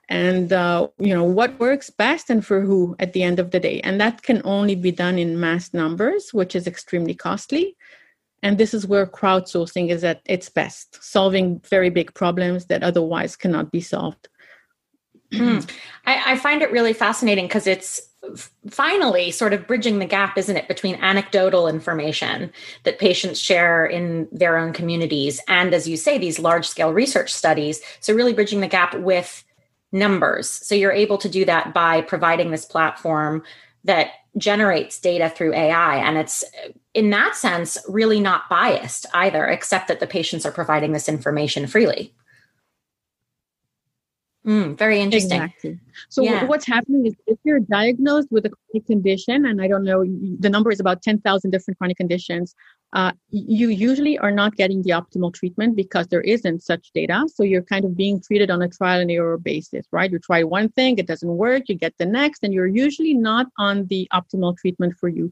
[0.10, 3.60] and uh, you know what works best and for who at the end of the
[3.60, 3.79] day.
[3.82, 7.75] And that can only be done in mass numbers which is extremely costly.
[8.41, 13.36] And this is where crowdsourcing is at its best solving very big problems that otherwise
[13.36, 14.29] cannot be solved.
[15.32, 15.69] Mm.
[16.05, 18.09] I, I find it really fascinating because it's
[18.69, 22.51] finally sort of bridging the gap, isn't it, between anecdotal information
[22.84, 27.34] that patients share in their own communities and, as you say, these large scale research
[27.34, 27.82] studies.
[27.99, 29.43] So, really bridging the gap with
[29.91, 30.49] numbers.
[30.49, 33.43] So, you're able to do that by providing this platform
[33.86, 35.95] that generates data through AI.
[35.97, 36.43] And it's,
[36.93, 41.67] in that sense, really not biased either, except that the patients are providing this information
[41.67, 42.13] freely.
[44.50, 45.44] Mm, very interesting.
[45.44, 45.80] Exactly.
[46.10, 46.44] So yeah.
[46.46, 50.04] what's happening is if you're diagnosed with a chronic condition, and I don't know,
[50.40, 52.56] the number is about 10,000 different chronic conditions,
[52.94, 57.28] uh, you usually are not getting the optimal treatment because there isn't such data.
[57.32, 60.12] So you're kind of being treated on a trial and error basis, right?
[60.12, 63.46] You try one thing, it doesn't work, you get the next, and you're usually not
[63.60, 65.32] on the optimal treatment for you.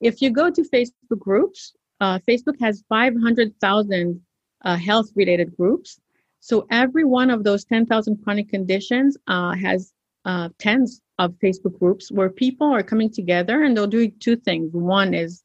[0.00, 4.22] If you go to Facebook groups, uh, Facebook has 500,000
[4.64, 6.00] uh, health related groups
[6.44, 9.94] so every one of those 10,000 chronic conditions uh, has
[10.26, 14.68] uh, tens of Facebook groups where people are coming together and they'll do two things.
[14.74, 15.42] One is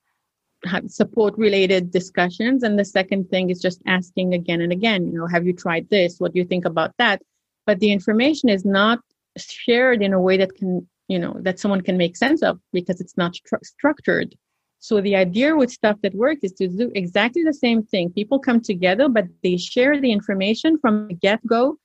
[0.87, 2.63] support related discussions.
[2.63, 5.89] And the second thing is just asking again and again, you know, have you tried
[5.89, 6.19] this?
[6.19, 7.21] What do you think about that?
[7.65, 8.99] But the information is not
[9.37, 12.99] shared in a way that can, you know, that someone can make sense of because
[12.99, 14.35] it's not stru- structured.
[14.79, 18.11] So the idea with stuff that works is to do exactly the same thing.
[18.11, 21.77] People come together, but they share the information from the get-go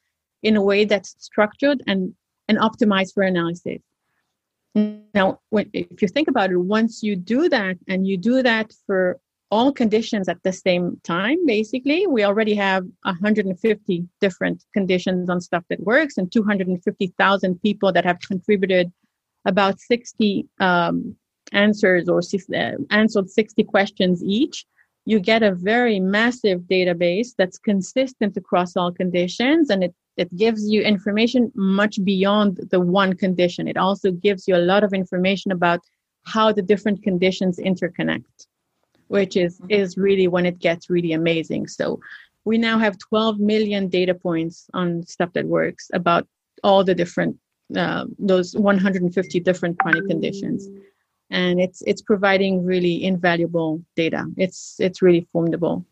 [0.42, 2.14] in a way that's structured and,
[2.48, 3.82] and optimized for analysis.
[4.74, 8.72] now, when, if you think about it, once you do that and you do that
[8.86, 9.18] for
[9.50, 15.64] all conditions at the same time, basically, we already have 150 different conditions on stuff
[15.68, 18.92] that works and 250,000 people that have contributed
[19.46, 21.16] about 60 um,
[21.52, 22.20] answers or
[22.54, 24.64] uh, answered 60 questions each.
[25.06, 30.68] You get a very massive database that's consistent across all conditions and it it gives
[30.68, 33.66] you information much beyond the one condition.
[33.66, 35.80] It also gives you a lot of information about
[36.24, 38.46] how the different conditions interconnect,
[39.08, 39.70] which is mm-hmm.
[39.70, 41.66] is really when it gets really amazing.
[41.66, 42.00] So
[42.44, 46.26] we now have 12 million data points on stuff that works about
[46.62, 47.36] all the different
[47.76, 50.68] uh, those 150 different chronic conditions
[51.30, 55.84] and it's it's providing really invaluable data it's it's really formidable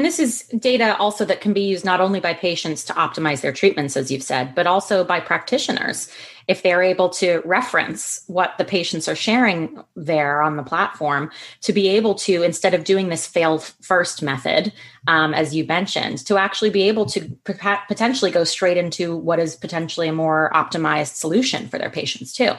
[0.00, 3.42] and this is data also that can be used not only by patients to optimize
[3.42, 6.08] their treatments, as you've said, but also by practitioners.
[6.48, 11.30] If they're able to reference what the patients are sharing there on the platform,
[11.60, 14.72] to be able to, instead of doing this fail first method,
[15.06, 19.54] um, as you mentioned, to actually be able to potentially go straight into what is
[19.54, 22.52] potentially a more optimized solution for their patients, too.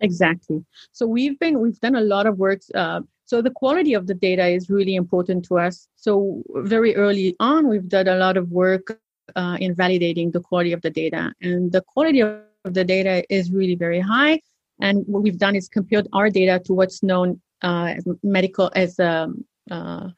[0.00, 0.64] Exactly.
[0.92, 2.60] So we've been we've done a lot of work.
[2.74, 5.88] Uh, so the quality of the data is really important to us.
[5.96, 8.98] So very early on, we've done a lot of work
[9.36, 13.52] uh, in validating the quality of the data, and the quality of the data is
[13.52, 14.40] really very high.
[14.80, 18.98] And what we've done is compared our data to what's known uh, as medical as
[18.98, 20.08] um, uh,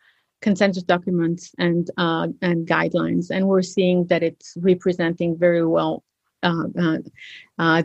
[0.41, 6.05] consensus documents and uh, and guidelines, and we're seeing that it's representing very well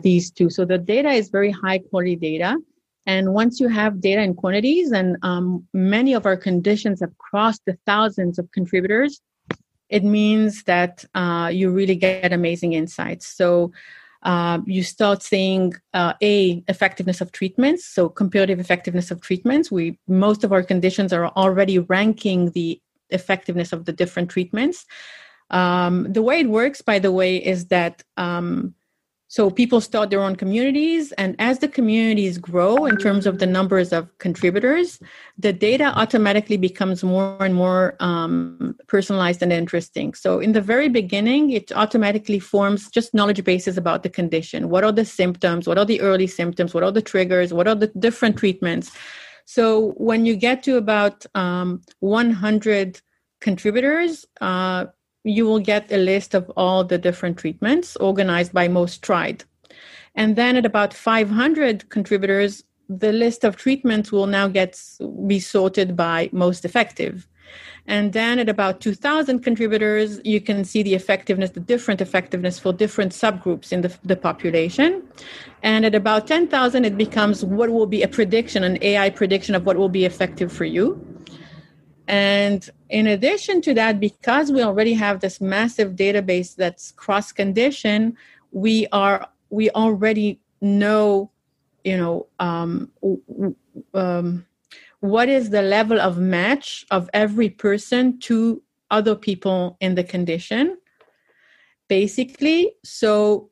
[0.02, 0.50] these two.
[0.50, 2.56] So the data is very high quality data.
[3.06, 7.62] And once you have data in quantities, and um, many of our conditions have crossed
[7.64, 9.22] the thousands of contributors,
[9.88, 13.26] it means that uh, you really get amazing insights.
[13.26, 13.72] So
[14.22, 19.70] uh, you start seeing uh, a effectiveness of treatments, so comparative effectiveness of treatments.
[19.70, 24.84] We most of our conditions are already ranking the effectiveness of the different treatments.
[25.50, 28.74] Um, the way it works, by the way, is that um,
[29.30, 33.46] so people start their own communities, and as the communities grow in terms of the
[33.46, 34.98] numbers of contributors,
[35.36, 40.14] the data automatically becomes more and more um, personalized and interesting.
[40.14, 44.70] So in the very beginning, it automatically forms just knowledge bases about the condition.
[44.70, 45.68] What are the symptoms?
[45.68, 46.72] What are the early symptoms?
[46.72, 47.52] What are the triggers?
[47.52, 48.92] What are the different treatments?
[49.44, 53.02] So when you get to about um, 100
[53.42, 54.86] contributors, uh,
[55.28, 59.44] you will get a list of all the different treatments organized by most tried.
[60.14, 64.80] And then at about 500 contributors, the list of treatments will now get
[65.26, 67.28] be sorted by most effective.
[67.86, 72.72] And then at about 2,000 contributors, you can see the effectiveness, the different effectiveness for
[72.72, 75.02] different subgroups in the, the population.
[75.62, 79.64] And at about 10,000, it becomes what will be a prediction, an AI prediction of
[79.64, 81.02] what will be effective for you.
[82.08, 88.16] And in addition to that, because we already have this massive database that's cross condition,
[88.50, 91.30] we are we already know,
[91.84, 92.90] you know, um,
[93.94, 94.46] um,
[95.00, 100.78] what is the level of match of every person to other people in the condition.
[101.88, 103.50] Basically, so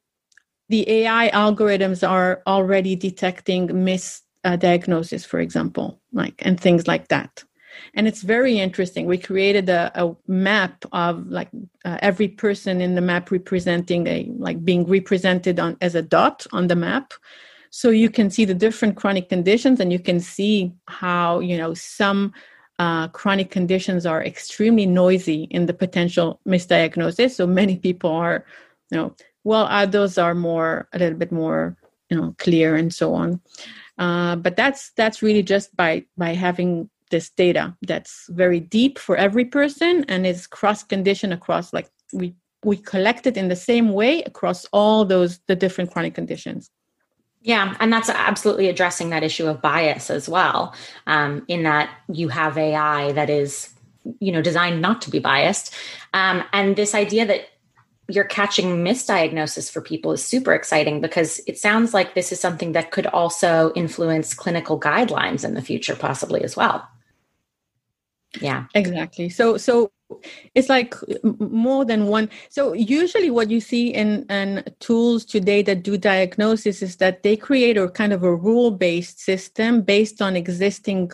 [0.70, 7.44] the AI algorithms are already detecting misdiagnosis, uh, for example, like and things like that
[7.94, 9.06] and it's very interesting.
[9.06, 11.48] We created a, a map of like
[11.84, 16.46] uh, every person in the map representing a like being represented on as a dot
[16.52, 17.14] on the map.
[17.70, 21.74] So you can see the different chronic conditions and you can see how you know
[21.74, 22.32] some
[22.78, 27.32] uh, chronic conditions are extremely noisy in the potential misdiagnosis.
[27.32, 28.44] So many people are
[28.90, 31.76] you know well others are more a little bit more
[32.10, 33.40] you know clear and so on.
[33.98, 39.16] Uh, but that's that's really just by by having this data that's very deep for
[39.16, 43.92] every person and is cross condition across like we we collect it in the same
[43.92, 46.70] way across all those the different chronic conditions
[47.46, 50.74] yeah, and that's absolutely addressing that issue of bias as well.
[51.06, 53.72] Um, in that you have AI that is,
[54.18, 55.72] you know, designed not to be biased,
[56.12, 57.42] um, and this idea that
[58.08, 62.72] you're catching misdiagnosis for people is super exciting because it sounds like this is something
[62.72, 66.88] that could also influence clinical guidelines in the future, possibly as well
[68.40, 68.66] yeah.
[68.74, 69.28] Exactly.
[69.28, 69.90] So so
[70.54, 70.94] it's like
[71.40, 72.30] more than one.
[72.48, 77.36] So usually what you see in in tools today that do diagnosis is that they
[77.36, 81.10] create a kind of a rule based system based on existing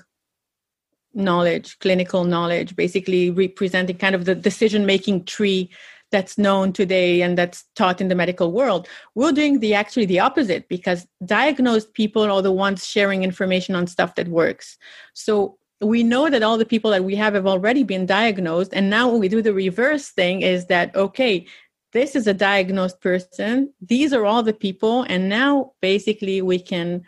[1.15, 5.69] knowledge clinical knowledge basically representing kind of the decision making tree
[6.13, 8.87] that's known today and that's taught in the medical world.
[9.17, 13.87] We're doing the actually the opposite because diagnosed people are the ones sharing information on
[13.89, 14.79] stuff that works.
[15.15, 18.89] So we know that all the people that we have have already been diagnosed and
[18.89, 21.47] now we do the reverse thing is that okay
[21.93, 27.03] this is a diagnosed person these are all the people and now basically we can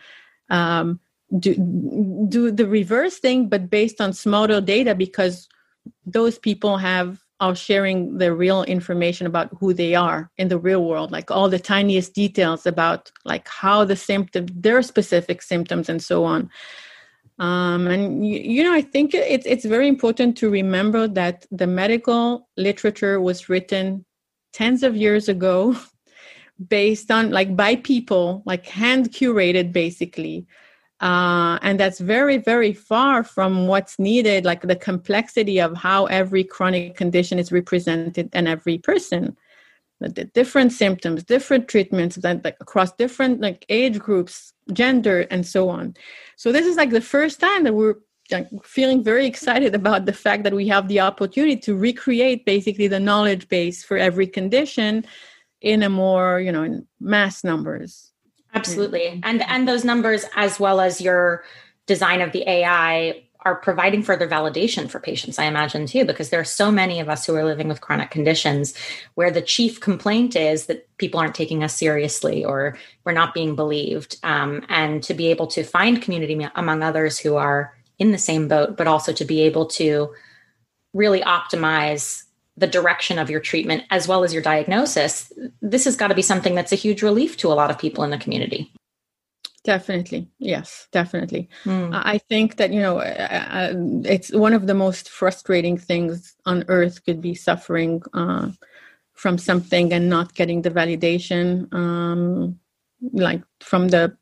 [0.51, 1.01] um,
[1.39, 1.55] do
[2.29, 5.49] do the reverse thing but based on smarter data because
[6.07, 10.85] those people have are sharing the real information about who they are in the real
[10.85, 16.03] world like all the tiniest details about like how the symptom their specific symptoms and
[16.03, 16.51] so on
[17.39, 21.67] um, and you, you know i think it's it's very important to remember that the
[21.67, 24.05] medical literature was written
[24.55, 25.77] tens of years ago
[26.69, 30.47] based on like by people like hand curated basically.
[31.01, 36.45] Uh, and that's very very far from what's needed like the complexity of how every
[36.45, 39.37] chronic condition is represented in every person
[40.35, 45.95] different symptoms different treatments that like across different like age groups gender and so on.
[46.37, 47.97] So this is like the first time that we're
[48.31, 52.89] like, feeling very excited about the fact that we have the opportunity to recreate basically
[52.89, 55.05] the knowledge base for every condition
[55.61, 58.13] in a more you know in mass numbers.
[58.55, 59.21] Absolutely.
[59.25, 61.45] And and those numbers as well as your
[61.87, 66.41] design of the AI are providing further validation for patients, I imagine too, because there
[66.41, 68.75] are so many of us who are living with chronic conditions
[69.15, 73.55] where the chief complaint is that people aren't taking us seriously or we're not being
[73.55, 74.17] believed.
[74.23, 78.49] Um, and to be able to find community among others who are in the same
[78.49, 80.15] boat, but also to be able to
[80.95, 82.23] really optimize
[82.57, 86.23] the direction of your treatment as well as your diagnosis, this has got to be
[86.23, 88.73] something that's a huge relief to a lot of people in the community.
[89.65, 90.29] Definitely.
[90.39, 91.49] Yes, definitely.
[91.65, 91.91] Mm.
[92.05, 93.73] I think that, you know, uh,
[94.05, 98.51] it's one of the most frustrating things on earth could be suffering uh,
[99.15, 102.61] from something and not getting the validation, um,
[103.13, 104.15] like from the,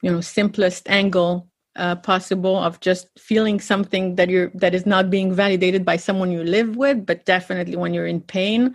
[0.00, 5.10] you know, simplest angle uh, possible of just feeling something that you're that is not
[5.10, 8.72] being validated by someone you live with but definitely when you're in pain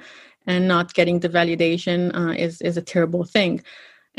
[0.47, 3.63] and not getting the validation uh, is is a terrible thing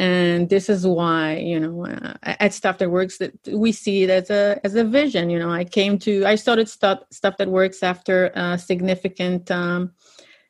[0.01, 4.11] and this is why you know uh, at stuff that works that we see it
[4.11, 5.51] as a as a vision you know.
[5.51, 9.92] I came to i started stuff stuff that works after a significant um,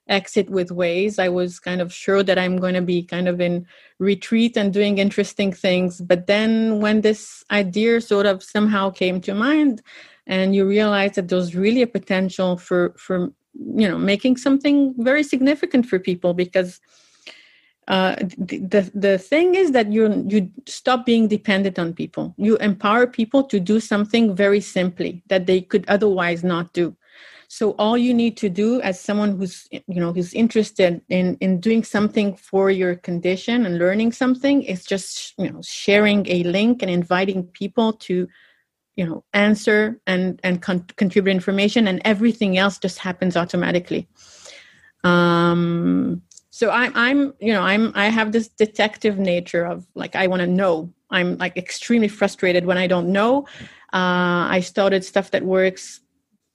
[0.09, 3.40] exit with Waze i was kind of sure that i'm going to be kind of
[3.40, 3.66] in
[4.01, 6.01] retreat and doing interesting things.
[6.01, 9.82] But then when this idea sort of somehow came to mind
[10.26, 15.22] and you realize that there's really a potential for for you know making something very
[15.22, 16.80] significant for people because
[17.91, 22.32] uh, the the thing is that you you stop being dependent on people.
[22.38, 26.97] You empower people to do something very simply that they could otherwise not do.
[27.49, 31.59] So all you need to do as someone who's you know who's interested in in
[31.59, 36.82] doing something for your condition and learning something is just you know sharing a link
[36.82, 38.28] and inviting people to
[38.95, 44.07] you know answer and and con- contribute information and everything else just happens automatically.
[45.03, 46.22] Um
[46.61, 50.41] so I'm I'm you know I'm I have this detective nature of like I want
[50.41, 50.93] to know.
[51.11, 53.47] I'm like extremely frustrated when I don't know.
[53.95, 56.03] Uh, I started stuff that works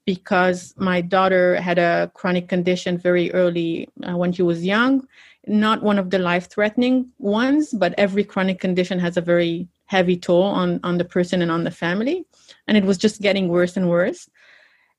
[0.05, 5.07] because my daughter had a chronic condition very early uh, when she was young
[5.47, 10.17] not one of the life threatening ones but every chronic condition has a very heavy
[10.17, 12.25] toll on on the person and on the family
[12.67, 14.27] and it was just getting worse and worse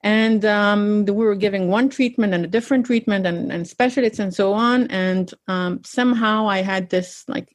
[0.03, 4.35] and um, we were giving one treatment and a different treatment and, and specialists and
[4.35, 7.53] so on and um, somehow i had this like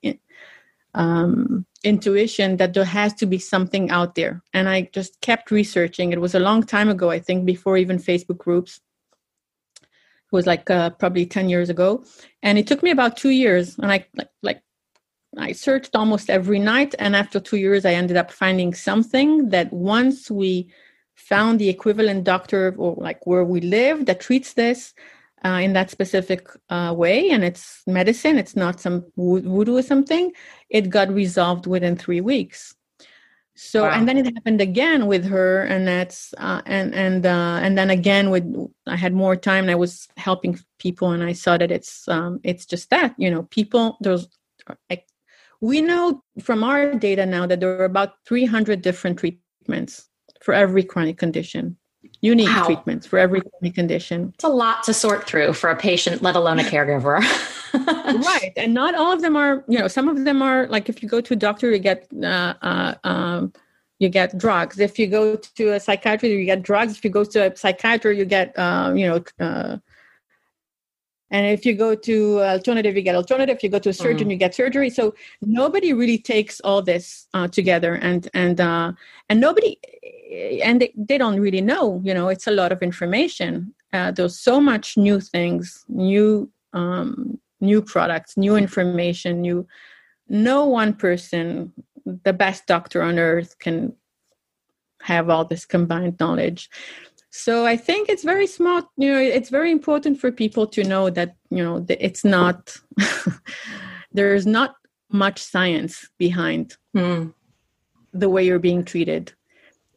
[0.93, 4.41] um, intuition that there has to be something out there.
[4.53, 6.11] And I just kept researching.
[6.11, 8.79] It was a long time ago, I think, before even Facebook groups.
[9.81, 12.03] It was like uh, probably 10 years ago.
[12.43, 13.77] And it took me about two years.
[13.77, 14.61] And I like, like
[15.37, 16.95] I searched almost every night.
[16.99, 20.71] And after two years, I ended up finding something that once we
[21.29, 24.93] found the equivalent doctor or like where we live that treats this,
[25.43, 28.37] uh, in that specific uh, way and it's medicine.
[28.37, 30.31] It's not some voodoo or something.
[30.69, 32.75] It got resolved within three weeks.
[33.55, 33.91] So wow.
[33.91, 37.89] and then it happened again with her and that's uh, and and uh, and then
[37.89, 38.45] again with
[38.87, 42.39] i had more time and i was helping people and i saw that it's um,
[42.43, 44.27] it's just that you know people there's
[44.89, 45.05] like
[45.59, 50.07] we know from our data now that there are about 300 different treatments
[50.41, 51.77] for every chronic condition
[52.21, 52.65] unique wow.
[52.65, 54.31] treatments for every chronic condition.
[54.35, 57.19] It's a lot to sort through for a patient, let alone a caregiver.
[57.73, 58.53] right.
[58.57, 61.09] And not all of them are, you know, some of them are like if you
[61.09, 63.53] go to a doctor, you get, uh, uh, um,
[63.99, 64.79] you get drugs.
[64.79, 66.97] If you go to a psychiatrist, you get drugs.
[66.97, 69.77] If you go to a psychiatrist, you get, uh, you know, uh,
[71.31, 74.27] and if you go to alternative you get alternative if you go to a surgeon
[74.27, 74.31] mm.
[74.31, 78.91] you get surgery so nobody really takes all this uh, together and and uh,
[79.29, 79.79] and nobody
[80.31, 83.73] and they, they don't really know you know it's a lot of information.
[83.93, 89.67] Uh, there's so much new things new um, new products new information new
[90.29, 91.73] no one person
[92.05, 93.93] the best doctor on earth can
[95.01, 96.69] have all this combined knowledge.
[97.33, 101.09] So i think it's very smart you know it's very important for people to know
[101.09, 102.75] that you know it's not
[104.11, 104.75] there's not
[105.09, 107.33] much science behind mm.
[108.13, 109.33] the way you're being treated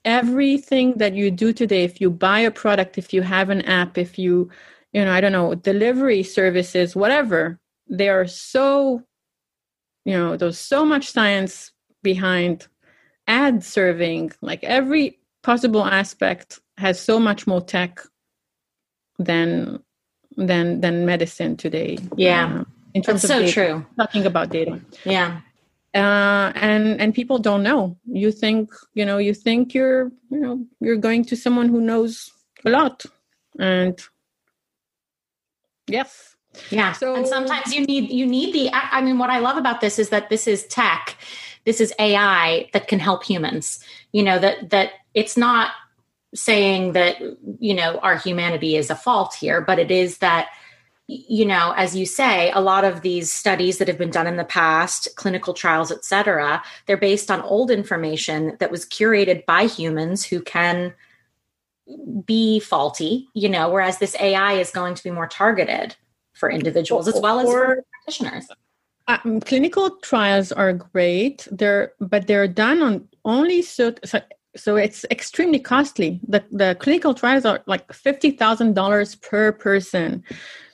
[0.04, 3.96] everything that you do today if you buy a product if you have an app
[3.96, 4.50] if you
[4.92, 9.02] you know i don't know delivery services whatever they are so
[10.04, 12.68] you know there's so much science behind
[13.26, 14.32] ad serving.
[14.40, 18.00] Like every possible aspect has so much more tech
[19.18, 19.82] than
[20.36, 21.98] than than medicine today.
[22.16, 22.60] Yeah.
[22.60, 23.86] Uh, in terms That's of so data, true.
[23.98, 24.80] Talking about data.
[25.04, 25.40] Yeah
[25.94, 27.96] uh, and and people don't know.
[28.06, 32.32] You think you know you think you're you know you're going to someone who knows
[32.64, 33.04] a lot.
[33.58, 34.00] And
[35.86, 36.34] yes.
[36.70, 36.92] Yeah.
[36.92, 39.98] So and sometimes you need you need the i mean what i love about this
[39.98, 41.16] is that this is tech.
[41.64, 43.78] This is ai that can help humans.
[44.12, 45.72] You know that that it's not
[46.34, 47.20] saying that
[47.60, 50.48] you know our humanity is a fault here but it is that
[51.06, 54.36] you know as you say a lot of these studies that have been done in
[54.36, 59.64] the past clinical trials et cetera they're based on old information that was curated by
[59.66, 60.94] humans who can
[62.24, 65.94] be faulty you know whereas this ai is going to be more targeted
[66.34, 68.46] for individuals as well as for practitioners.
[69.06, 71.46] Um, clinical trials are great.
[71.50, 74.20] They're but they're done on only so, so
[74.56, 76.20] so it's extremely costly.
[76.26, 80.22] The the clinical trials are like fifty thousand dollars per person.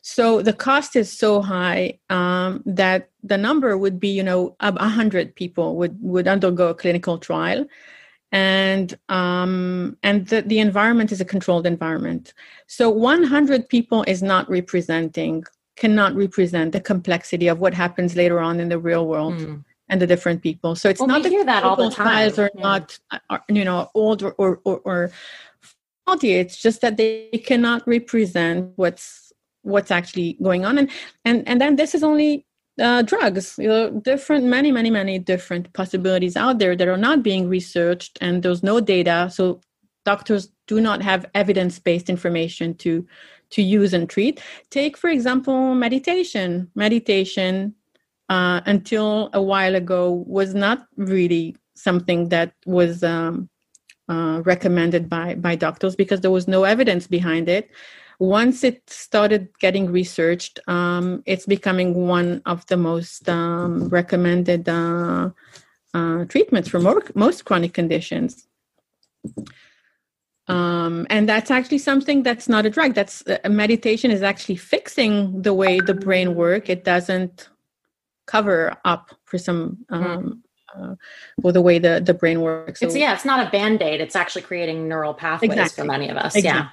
[0.03, 4.89] So the cost is so high um, that the number would be, you know, a
[4.89, 7.66] hundred people would would undergo a clinical trial,
[8.33, 12.35] and um, and the, the environment is a controlled environment.
[12.66, 15.45] So one hundred people is not representing
[15.76, 19.35] cannot represent the complexity of what happens later on in the real world.
[19.35, 20.74] Mm and the different people.
[20.76, 22.07] So it's well, not we hear that all the time.
[22.07, 22.62] Files are yeah.
[22.62, 25.11] not, are, you know, old or, or, or, or
[26.07, 26.32] faulty.
[26.32, 29.32] It's just that they cannot represent what's
[29.62, 30.78] what's actually going on.
[30.78, 30.88] And
[31.24, 32.47] and and then this is only
[32.80, 33.57] uh, drugs.
[33.59, 38.16] You know, different, many, many, many different possibilities out there that are not being researched,
[38.20, 39.28] and there's no data.
[39.30, 39.61] So
[40.07, 43.07] doctors do not have evidence-based information to
[43.51, 44.41] to use and treat.
[44.70, 46.70] Take, for example, meditation.
[46.74, 47.74] Meditation
[48.31, 53.51] uh, until a while ago was not really something that was um,
[54.09, 57.70] uh, recommended by by doctors because there was no evidence behind it.
[58.20, 65.31] Once it started getting researched, um, it's becoming one of the most um, recommended uh,
[65.93, 68.47] uh treatments for more, most chronic conditions.
[70.47, 72.95] Um, and that's actually something that's not a drug.
[72.95, 76.68] That's uh, meditation is actually fixing the way the brain work.
[76.68, 77.49] It doesn't
[78.31, 80.05] cover up for some mm-hmm.
[80.05, 80.43] um,
[80.76, 80.95] uh,
[81.43, 82.81] for the way the the brain works.
[82.81, 84.01] So, it's yeah, it's not a band aid.
[84.01, 85.83] It's actually creating neural pathways exactly.
[85.83, 86.37] for many of us.
[86.37, 86.61] Exactly.
[86.61, 86.68] Yeah.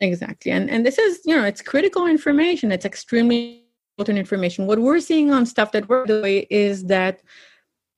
[0.00, 2.72] Exactly, and and this is you know it's critical information.
[2.72, 4.66] It's extremely important information.
[4.66, 7.22] What we're seeing on stuff that we're doing is that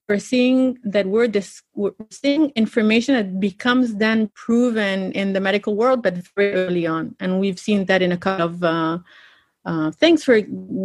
[0.07, 5.77] we're seeing that we're, this, we're seeing information that becomes then proven in the medical
[5.77, 8.63] world, but very early on, and we've seen that in a couple of.
[8.63, 8.99] Uh,
[9.65, 10.41] uh, things for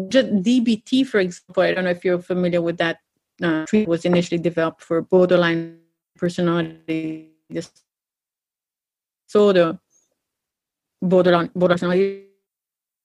[0.07, 1.63] just DBT, for example.
[1.63, 2.99] I don't know if you're familiar with that.
[3.41, 5.79] Uh, treatment was initially developed for borderline
[6.17, 7.31] personality
[9.27, 9.79] disorder,
[11.01, 12.23] borderline borderline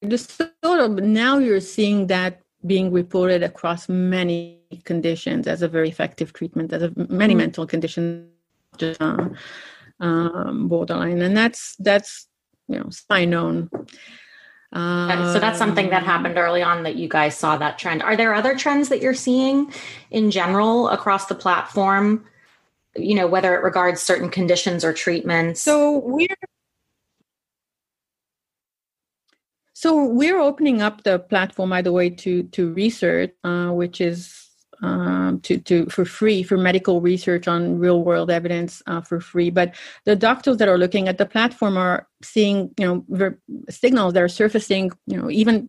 [0.07, 0.89] disorder.
[0.89, 6.73] But now you're seeing that being reported across many conditions as a very effective treatment,
[6.73, 7.39] as a, many mm-hmm.
[7.39, 8.29] mental conditions,
[8.77, 9.29] just uh,
[10.01, 12.27] um, borderline, and that's that's
[12.69, 13.71] you know, spy known.
[14.75, 18.03] Um, so that's something that happened early on that you guys saw that trend.
[18.03, 19.73] Are there other trends that you're seeing
[20.11, 22.25] in general across the platform?
[22.97, 25.61] You know, whether it regards certain conditions or treatments.
[25.61, 26.29] So we're
[29.75, 34.44] so we're opening up the platform, by the way, to to research, uh, which is
[34.83, 39.51] um, to, to for free for medical research on real world evidence uh, for free.
[39.51, 43.39] But the doctors that are looking at the platform are seeing you know ver-
[43.71, 45.69] signals that are surfacing you know even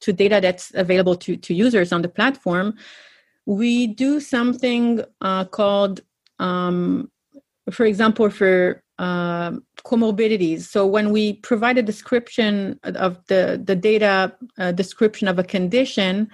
[0.00, 2.74] to data that's available to to users on the platform.
[3.46, 6.00] We do something uh, called,
[6.38, 7.10] um,
[7.72, 9.52] for example, for uh,
[9.84, 10.62] comorbidities.
[10.62, 16.30] So when we provide a description of the the data uh, description of a condition,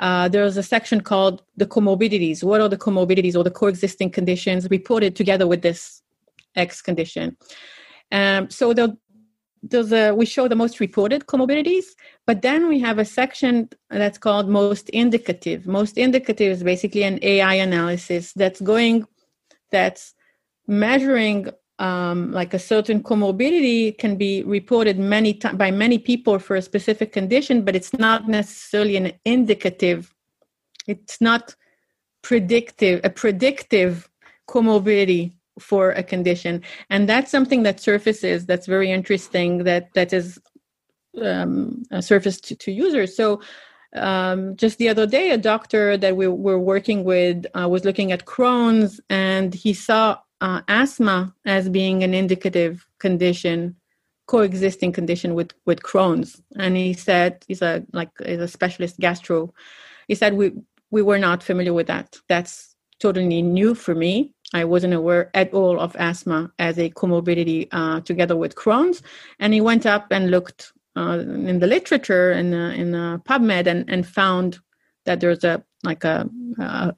[0.00, 2.44] uh, there's a section called the comorbidities.
[2.44, 6.02] What are the comorbidities or the coexisting conditions reported together with this
[6.54, 7.36] X condition?
[8.12, 8.96] Um, so the,
[9.62, 11.84] there's a, we show the most reported comorbidities,
[12.26, 15.66] but then we have a section that's called most indicative.
[15.66, 19.04] Most indicative is basically an AI analysis that's going,
[19.72, 20.14] that's
[20.68, 21.48] measuring
[21.78, 27.12] um, like a certain comorbidity can be reported many by many people for a specific
[27.12, 30.12] condition, but it's not necessarily an indicative.
[30.86, 31.54] It's not
[32.22, 34.08] predictive, a predictive
[34.48, 38.46] comorbidity for a condition, and that's something that surfaces.
[38.46, 39.64] That's very interesting.
[39.64, 40.38] That that is
[41.22, 43.16] um, surfaced to, to users.
[43.16, 43.40] So.
[43.94, 48.12] Um, just the other day, a doctor that we were working with uh, was looking
[48.12, 53.76] at Crohn's, and he saw uh, asthma as being an indicative condition
[54.28, 56.40] coexisting condition with with Crohn's.
[56.56, 59.52] And he said he's a like he's a specialist gastro.
[60.06, 60.52] He said we
[60.90, 62.16] we were not familiar with that.
[62.28, 64.34] That's totally new for me.
[64.54, 69.02] I wasn't aware at all of asthma as a comorbidity uh, together with Crohn's.
[69.38, 72.92] And he went up and looked uh, in the literature in uh, in
[73.28, 74.58] PubMed and and found
[75.06, 76.28] that there's a like a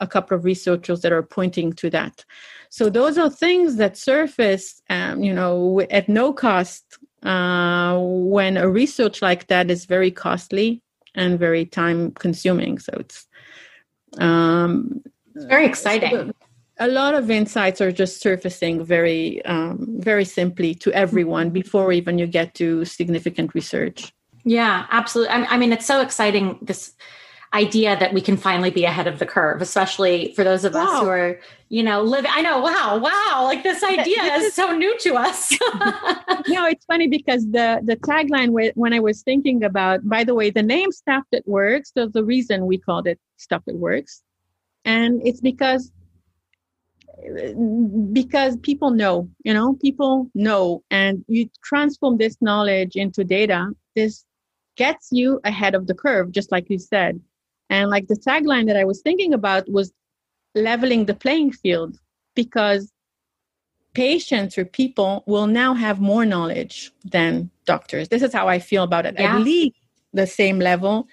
[0.01, 2.25] a couple of researchers that are pointing to that
[2.71, 6.85] so those are things that surface, um, you know, at no cost
[7.25, 10.81] uh, when a research like that is very costly
[11.17, 12.79] and very time consuming.
[12.79, 13.27] So it's
[14.19, 15.03] um,
[15.35, 16.33] it's very exciting.
[16.79, 22.19] A lot of insights are just surfacing very um, very simply to everyone before even
[22.19, 24.13] you get to significant research
[24.45, 26.95] yeah absolutely I, I mean it's so exciting this
[27.53, 30.85] idea that we can finally be ahead of the curve, especially for those of wow.
[30.85, 32.31] us who are, you know, living.
[32.33, 35.51] I know, wow, wow, like this idea is so new to us.
[36.49, 40.51] no, it's funny because the the tagline when I was thinking about, by the way,
[40.51, 44.23] the name Stuff That Works, there's a reason we called it Stuff That Works.
[44.85, 45.93] And it's because
[48.13, 53.71] because people know, you know, people know, and you transform this knowledge into data.
[53.97, 54.25] This
[54.77, 57.21] gets you ahead of the curve, just like you said.
[57.71, 59.93] And like the tagline that I was thinking about was
[60.55, 61.99] leveling the playing field
[62.35, 62.93] because
[63.95, 68.09] patients or people will now have more knowledge than doctors.
[68.09, 69.15] This is how I feel about it.
[69.19, 69.37] Yeah.
[69.37, 69.77] At least
[70.13, 71.09] the same level,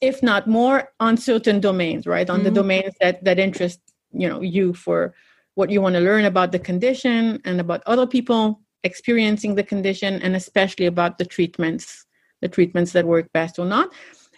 [0.00, 2.28] if not more, on certain domains, right?
[2.28, 2.44] On mm-hmm.
[2.44, 3.80] the domains that that interest
[4.12, 5.14] you know you for
[5.54, 10.20] what you want to learn about the condition and about other people experiencing the condition
[10.22, 12.06] and especially about the treatments
[12.40, 13.90] the treatments that work best or not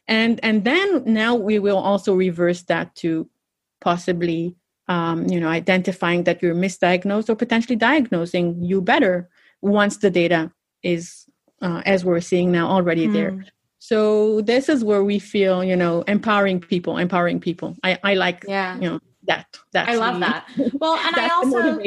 [0.09, 3.29] and and then now we will also reverse that to
[3.81, 4.55] possibly
[4.89, 9.29] um, you know identifying that you're misdiagnosed or potentially diagnosing you better
[9.63, 10.53] once the data
[10.83, 11.27] is
[11.63, 13.13] uh, as we're seeing now already mm.
[13.13, 13.41] there hmm.
[13.79, 18.45] so this is where we feel you know empowering people empowering people i i like
[18.47, 20.47] yeah you know that that i love that.
[20.75, 21.81] Well and i also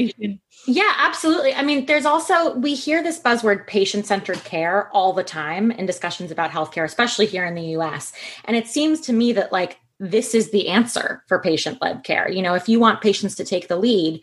[0.68, 1.54] yeah absolutely.
[1.54, 6.32] I mean there's also we hear this buzzword patient-centered care all the time in discussions
[6.32, 8.14] about healthcare especially here in the us
[8.46, 12.30] and it seems to me that like this is the answer for patient-led care.
[12.30, 14.22] You know if you want patients to take the lead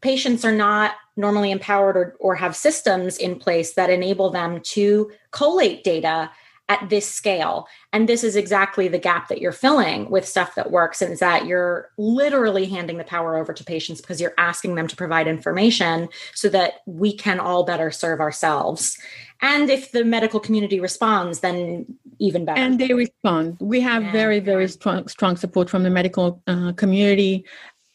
[0.00, 5.10] patients are not normally empowered or, or have systems in place that enable them to
[5.30, 6.30] collate data
[6.70, 7.66] at this scale.
[7.92, 11.02] And this is exactly the gap that you're filling with stuff that works.
[11.02, 14.86] And is that you're literally handing the power over to patients because you're asking them
[14.86, 18.96] to provide information so that we can all better serve ourselves.
[19.42, 21.86] And if the medical community responds, then
[22.20, 22.60] even better.
[22.60, 23.56] And they respond.
[23.60, 24.12] We have yeah.
[24.12, 27.44] very, very strong, strong support from the medical uh, community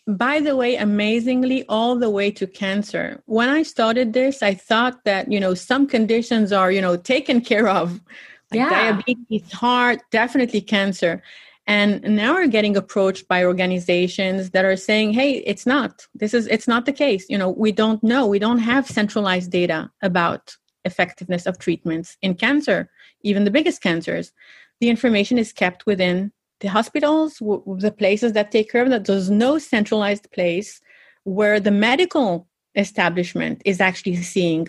[0.07, 5.03] by the way amazingly all the way to cancer when i started this i thought
[5.03, 7.99] that you know some conditions are you know taken care of
[8.51, 8.69] like yeah.
[8.69, 11.21] diabetes, heart, definitely cancer.
[11.67, 16.05] And now we're getting approached by organizations that are saying, hey, it's not.
[16.13, 17.25] This is it's not the case.
[17.27, 18.27] You know, we don't know.
[18.27, 22.89] We don't have centralized data about effectiveness of treatments in cancer,
[23.21, 24.31] even the biggest cancers.
[24.79, 29.05] The information is kept within the hospitals, the places that take care of that.
[29.05, 30.79] There's no centralized place
[31.23, 34.67] where the medical establishment is actually seeing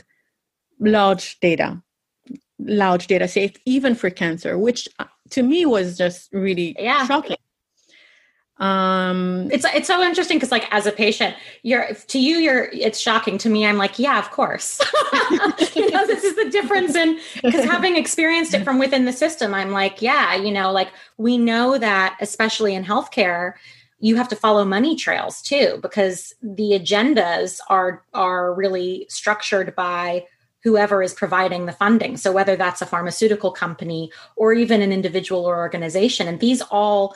[0.80, 1.82] large data
[2.58, 7.06] large data set even for cancer which uh, to me was just really yeah.
[7.06, 7.36] shocking.
[8.58, 12.98] Um it's it's so interesting because like as a patient you're to you you're it's
[12.98, 13.36] shocking.
[13.38, 14.80] To me i'm like yeah of course.
[15.74, 19.52] You know this is the difference in because having experienced it from within the system
[19.52, 20.88] i'm like yeah you know like
[21.18, 23.54] we know that especially in healthcare
[23.98, 30.24] you have to follow money trails too because the agendas are are really structured by
[30.66, 35.44] whoever is providing the funding so whether that's a pharmaceutical company or even an individual
[35.44, 37.14] or organization and these all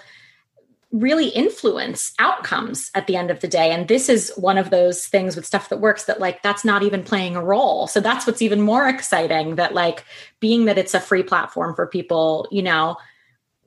[0.92, 5.08] really influence outcomes at the end of the day and this is one of those
[5.08, 8.24] things with stuff that works that like that's not even playing a role so that's
[8.24, 10.04] what's even more exciting that like
[10.38, 12.96] being that it's a free platform for people you know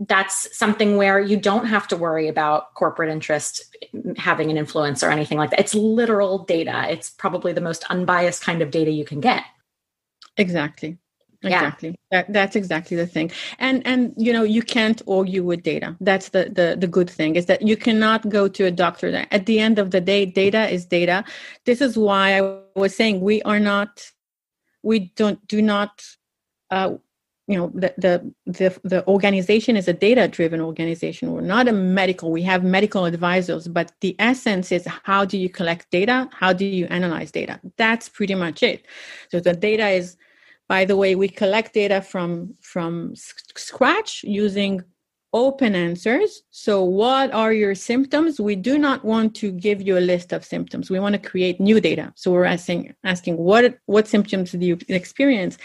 [0.08, 3.76] that's something where you don't have to worry about corporate interest
[4.18, 5.60] having an influence or anything like that.
[5.60, 6.86] It's literal data.
[6.90, 9.44] It's probably the most unbiased kind of data you can get.
[10.38, 10.98] Exactly.
[11.44, 11.90] Exactly.
[11.90, 11.96] Yeah.
[12.12, 13.30] That, that's exactly the thing.
[13.60, 15.96] And and you know, you can't argue with data.
[16.00, 19.28] That's the the the good thing is that you cannot go to a doctor that
[19.32, 21.26] at the end of the day data is data.
[21.66, 24.10] This is why I was saying we are not
[24.84, 26.06] we don't do not
[26.72, 26.94] uh,
[27.48, 31.32] you know the, the the the organization is a data driven organization.
[31.32, 35.50] We're not a medical we have medical advisors but the essence is how do you
[35.50, 36.30] collect data?
[36.32, 37.60] How do you analyze data?
[37.78, 38.86] That's pretty much it.
[39.30, 40.18] So the data is
[40.70, 44.84] by the way we collect data from from scratch using
[45.34, 46.44] open answers.
[46.52, 48.40] So, what are your symptoms?
[48.40, 50.90] We do not want to give you a list of symptoms.
[50.90, 52.14] We want to create new data.
[52.16, 55.58] So, we're asking asking what what symptoms do you experience,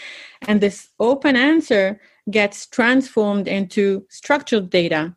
[0.47, 1.99] and this open answer
[2.29, 5.15] gets transformed into structured data.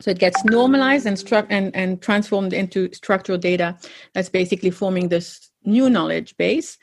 [0.00, 3.76] So it gets normalized and stru- and and transformed into structural data.
[4.14, 6.78] That's basically forming this new knowledge base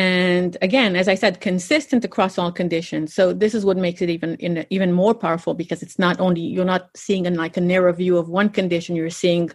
[0.00, 3.14] and again as i said consistent across all conditions.
[3.14, 6.40] So this is what makes it even in, even more powerful because it's not only
[6.40, 9.50] you're not seeing in like a narrow view of one condition you're seeing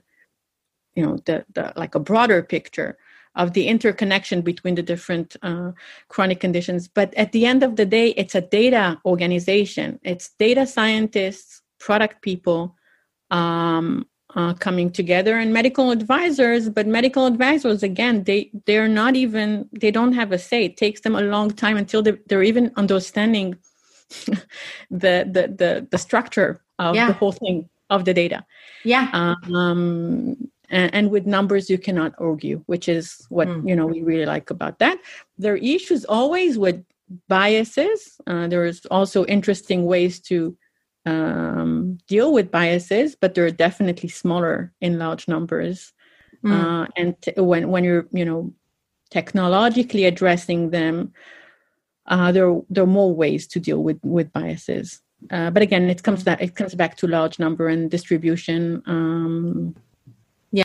[0.96, 2.98] you know the, the like a broader picture
[3.36, 5.72] of the interconnection between the different uh,
[6.08, 6.88] chronic conditions.
[6.88, 10.00] But at the end of the day it's a data organization.
[10.04, 12.76] It's data scientists product people
[13.32, 19.68] um, uh, coming together and medical advisors but medical advisors again they they're not even
[19.72, 20.66] they don't have a say.
[20.66, 23.56] It takes them a long time until they're, they're even understanding
[24.92, 27.08] the, the the the structure of yeah.
[27.08, 28.46] the whole thing of the data.
[28.84, 29.10] Yeah.
[29.14, 33.70] Um and, and, with numbers you cannot argue which is what mm.
[33.70, 34.98] you know we really like about that.
[35.38, 36.84] There are issues always with
[37.28, 38.20] biases.
[38.28, 40.58] Uh, there's also interesting ways to
[41.06, 45.94] um, deal with biases, but they're definitely smaller in large numbers.
[46.44, 46.52] Mm.
[46.52, 48.54] Uh, and t- when when you're you know
[49.12, 51.14] technologically addressing them,
[52.08, 55.02] uh, there there are more ways to deal with with biases.
[55.32, 58.82] Uh, but again, it comes that it comes back to large number and distribution.
[58.86, 59.76] Um,
[60.52, 60.64] yeah,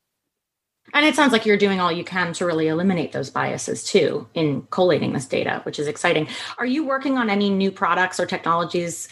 [0.93, 4.27] and it sounds like you're doing all you can to really eliminate those biases too
[4.35, 6.29] in collating this data, which is exciting.
[6.59, 9.09] Are you working on any new products or technologies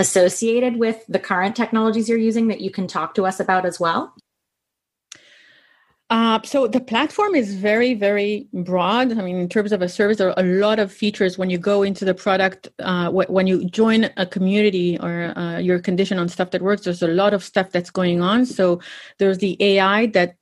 [0.00, 3.78] associated with the current technologies you're using that you can talk to us about as
[3.78, 4.14] well?
[6.08, 9.16] Uh, so the platform is very, very broad.
[9.16, 11.58] I mean, in terms of a service, there are a lot of features when you
[11.58, 12.66] go into the product.
[12.80, 17.02] Uh, when you join a community or uh, your condition on stuff that works, there's
[17.02, 18.44] a lot of stuff that's going on.
[18.44, 18.80] So
[19.18, 20.34] there's the AI that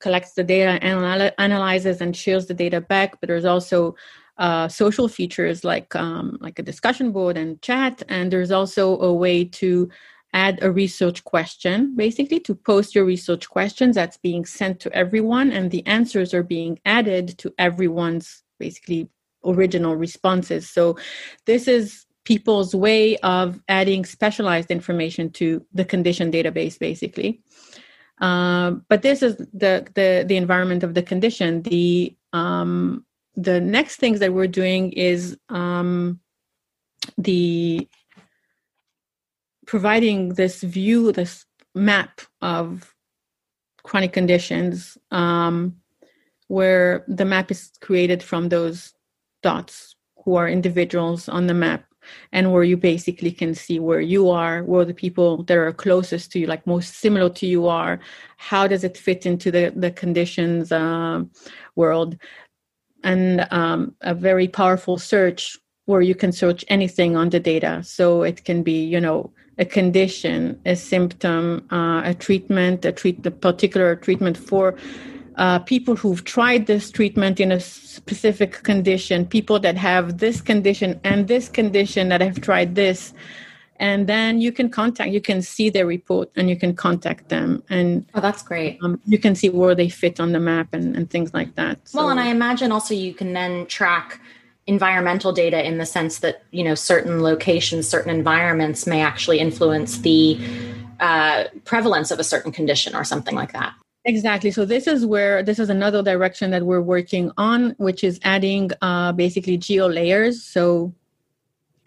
[0.00, 3.20] collects the data, anal- analyzes, and shares the data back.
[3.20, 3.94] But there's also
[4.38, 8.02] uh, social features like um, like a discussion board and chat.
[8.08, 9.88] And there's also a way to
[10.32, 15.50] add a research question basically to post your research questions that's being sent to everyone.
[15.52, 19.08] And the answers are being added to everyone's basically
[19.44, 20.68] original responses.
[20.68, 20.98] So
[21.46, 27.40] this is people's way of adding specialized information to the condition database basically.
[28.20, 31.62] Uh, but this is the, the the environment of the condition.
[31.62, 33.04] The um,
[33.36, 36.20] the next things that we're doing is um,
[37.18, 37.86] the
[39.66, 42.94] providing this view, this map of
[43.82, 45.76] chronic conditions, um,
[46.48, 48.94] where the map is created from those
[49.42, 51.84] dots who are individuals on the map
[52.32, 56.30] and where you basically can see where you are where the people that are closest
[56.30, 57.98] to you like most similar to you are.
[58.36, 61.24] How does it fit into the the conditions uh,
[61.74, 62.16] world
[63.06, 67.80] and um, a very powerful search where you can search anything on the data.
[67.84, 73.24] So it can be, you know, a condition, a symptom, uh, a treatment, a treat
[73.24, 74.74] a particular treatment for
[75.36, 81.00] uh, people who've tried this treatment in a specific condition, people that have this condition
[81.04, 83.14] and this condition that have tried this
[83.78, 87.62] and then you can contact you can see their report and you can contact them
[87.68, 90.96] and oh that's great um, you can see where they fit on the map and,
[90.96, 94.20] and things like that so, well and i imagine also you can then track
[94.66, 99.98] environmental data in the sense that you know certain locations certain environments may actually influence
[99.98, 100.38] the
[101.00, 103.74] uh, prevalence of a certain condition or something like that.
[104.04, 104.50] Exactly.
[104.50, 108.70] So this is where this is another direction that we're working on, which is adding
[108.80, 110.42] uh, basically geo layers.
[110.42, 110.94] So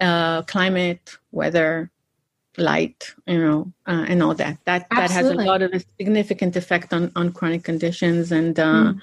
[0.02, 1.92] uh, climate, weather,
[2.58, 4.58] light, you know, uh, and all that.
[4.66, 4.98] That Absolutely.
[4.98, 9.02] that has a lot of a significant effect on on chronic conditions, and uh, mm.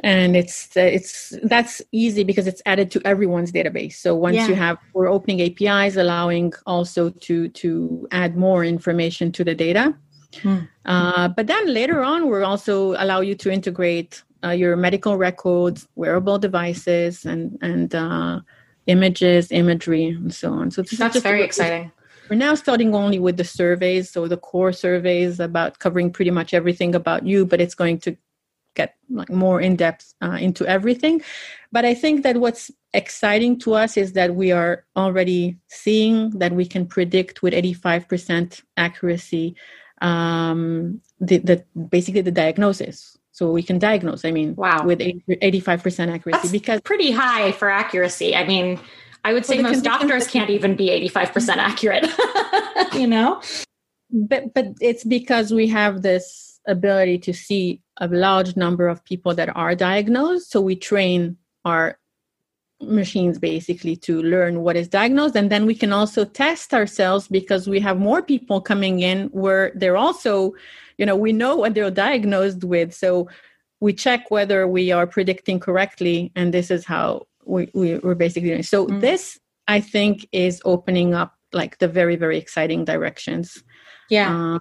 [0.00, 3.94] and it's it's that's easy because it's added to everyone's database.
[3.94, 4.48] So once yeah.
[4.48, 9.94] you have, we're opening APIs, allowing also to to add more information to the data.
[10.42, 10.68] Mm.
[10.84, 15.88] Uh, but then later on, we'll also allow you to integrate uh, your medical records,
[15.96, 18.40] wearable devices, and and uh,
[18.86, 20.70] images, imagery, and so on.
[20.70, 21.92] So that's very exciting.
[22.28, 26.54] We're now starting only with the surveys, so the core surveys about covering pretty much
[26.54, 28.16] everything about you, but it's going to
[28.74, 31.22] get like more in depth uh, into everything.
[31.70, 36.52] But I think that what's exciting to us is that we are already seeing that
[36.52, 39.54] we can predict with 85% accuracy
[40.00, 43.16] um, the, the basically the diagnosis.
[43.34, 44.24] So we can diagnose.
[44.24, 48.36] I mean, wow, with 85% accuracy That's because pretty high for accuracy.
[48.36, 48.78] I mean,
[49.24, 52.06] I would say well, most doctors can't even be 85% accurate,
[52.94, 53.42] you know?
[54.12, 59.34] But, but it's because we have this ability to see a large number of people
[59.34, 60.52] that are diagnosed.
[60.52, 61.98] So we train our
[62.80, 65.34] machines basically to learn what is diagnosed.
[65.34, 69.72] And then we can also test ourselves because we have more people coming in where
[69.74, 70.52] they're also,
[70.98, 72.94] you know, we know what they're diagnosed with.
[72.94, 73.28] So
[73.80, 76.32] we check whether we are predicting correctly.
[76.36, 78.62] And this is how we, we are basically doing.
[78.62, 79.00] So mm.
[79.00, 79.38] this,
[79.68, 83.62] I think, is opening up like the very very exciting directions.
[84.10, 84.60] Yeah, um,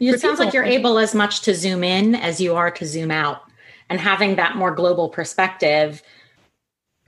[0.00, 0.44] it sounds people.
[0.44, 3.42] like you're able as much to zoom in as you are to zoom out,
[3.90, 6.02] and having that more global perspective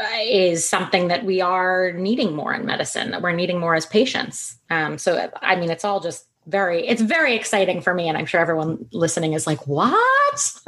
[0.01, 3.13] uh, is something that we are needing more in medicine.
[3.13, 4.59] That we're needing more as patients.
[4.69, 8.27] Um, so I mean, it's all just very it's very exciting for me and i'm
[8.27, 10.53] sure everyone listening is like what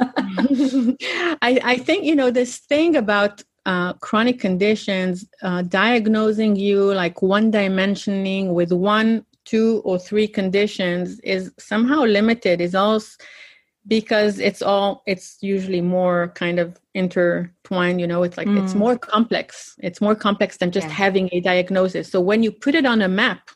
[1.41, 7.21] I, I think you know this thing about uh, chronic conditions, uh, diagnosing you like
[7.21, 12.59] one dimensioning with one, two, or three conditions is somehow limited.
[12.59, 13.23] Is also
[13.87, 18.01] because it's all it's usually more kind of intertwined.
[18.01, 18.61] You know, it's like mm.
[18.61, 19.75] it's more complex.
[19.79, 20.93] It's more complex than just yeah.
[20.93, 22.11] having a diagnosis.
[22.11, 23.49] So when you put it on a map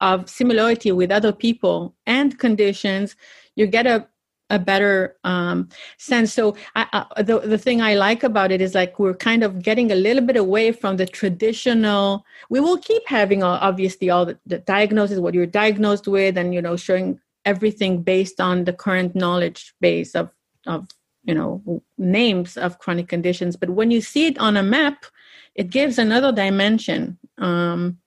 [0.00, 3.16] of similarity with other people and conditions,
[3.56, 4.06] you get a
[4.50, 6.34] a better um, sense.
[6.34, 9.62] So I, I, the the thing I like about it is like we're kind of
[9.62, 12.24] getting a little bit away from the traditional.
[12.50, 16.52] We will keep having uh, obviously all the, the diagnosis, what you're diagnosed with, and
[16.52, 20.30] you know showing everything based on the current knowledge base of
[20.66, 20.88] of
[21.24, 23.56] you know names of chronic conditions.
[23.56, 25.06] But when you see it on a map,
[25.54, 27.18] it gives another dimension.
[27.38, 27.99] Um,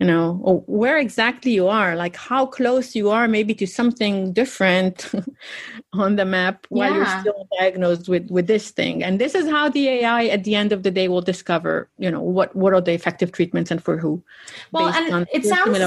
[0.00, 4.32] you know or where exactly you are like how close you are maybe to something
[4.32, 5.12] different
[5.92, 6.96] on the map while yeah.
[6.96, 10.54] you're still diagnosed with with this thing and this is how the ai at the
[10.54, 13.82] end of the day will discover you know what what are the effective treatments and
[13.82, 14.22] for who
[14.72, 15.78] well and it sounds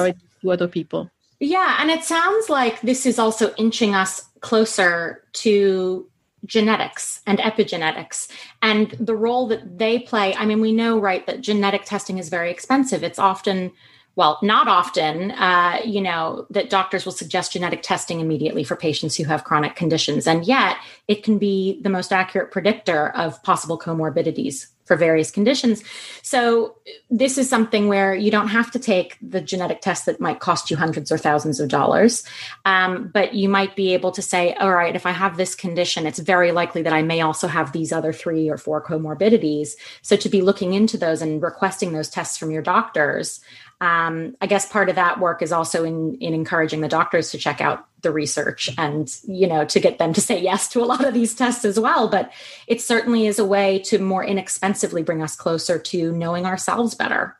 [0.41, 6.07] to other people yeah and it sounds like this is also inching us closer to
[6.45, 8.29] genetics and epigenetics
[8.61, 10.33] and the role that they play.
[10.35, 13.03] I mean, we know, right, that genetic testing is very expensive.
[13.03, 13.71] It's often
[14.17, 19.15] well, not often, uh, you know, that doctors will suggest genetic testing immediately for patients
[19.15, 20.25] who have chronic conditions.
[20.25, 25.83] And yet, it can be the most accurate predictor of possible comorbidities for various conditions.
[26.23, 26.77] So,
[27.11, 30.71] this is something where you don't have to take the genetic test that might cost
[30.71, 32.23] you hundreds or thousands of dollars,
[32.65, 36.07] um, but you might be able to say, all right, if I have this condition,
[36.07, 39.71] it's very likely that I may also have these other three or four comorbidities.
[40.01, 43.41] So, to be looking into those and requesting those tests from your doctors
[43.79, 47.37] um, I guess part of that work is also in in encouraging the doctors to
[47.37, 50.85] check out the research and you know to get them to say yes to a
[50.85, 52.07] lot of these tests as well.
[52.07, 52.31] But
[52.65, 57.37] it certainly is a way to more inexpensively bring us closer to knowing ourselves better.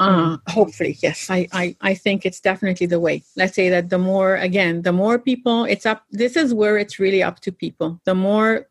[0.00, 1.28] Uh, hopefully, yes.
[1.28, 3.22] I, I, I think it's definitely the way.
[3.36, 6.04] Let's say that the more, again, the more people, it's up.
[6.10, 8.00] This is where it's really up to people.
[8.06, 8.66] The more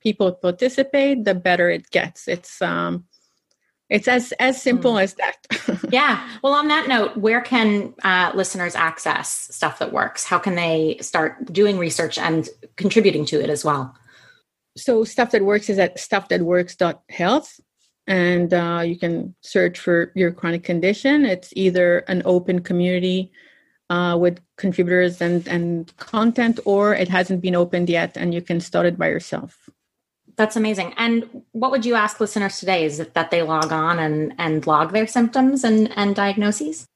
[0.00, 2.28] people participate, the better it gets.
[2.28, 3.06] It's um,
[3.94, 5.02] it's as as simple mm.
[5.02, 5.36] as that.
[5.90, 6.28] Yeah.
[6.42, 10.24] Well on that note where can uh, listeners access stuff that works?
[10.24, 13.94] How can they start doing research and contributing to it as well?
[14.76, 17.60] So stuff that works is at stuff.thatworks.health,
[18.08, 21.24] and uh, you can search for your chronic condition.
[21.24, 23.30] It's either an open community
[23.88, 28.60] uh, with contributors and and content or it hasn't been opened yet and you can
[28.60, 29.68] start it by yourself
[30.36, 30.94] that's amazing.
[30.96, 32.84] And what would you ask listeners today?
[32.84, 36.86] Is it that they log on and, and log their symptoms and, and diagnoses?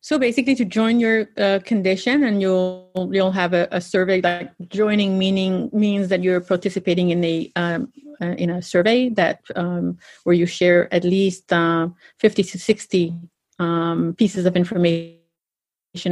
[0.00, 4.20] So basically, to join your uh, condition, and you'll you'll have a, a, survey.
[4.20, 7.90] Like joining meaning means that you're participating in a um,
[8.20, 11.88] uh, in a survey that um, where you share at least uh,
[12.18, 13.14] fifty to sixty
[13.58, 15.13] um, pieces of information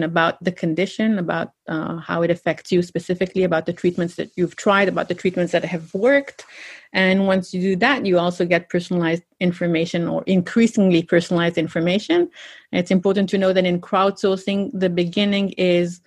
[0.03, 4.57] about the condition, about uh, how it affects you specifically, about the treatments that you've
[4.57, 6.45] tried, about the treatments that have worked,
[6.93, 12.29] and once you do that, you also get personalized information or increasingly personalized information.
[12.71, 16.01] And it's important to know that in crowdsourcing, the beginning is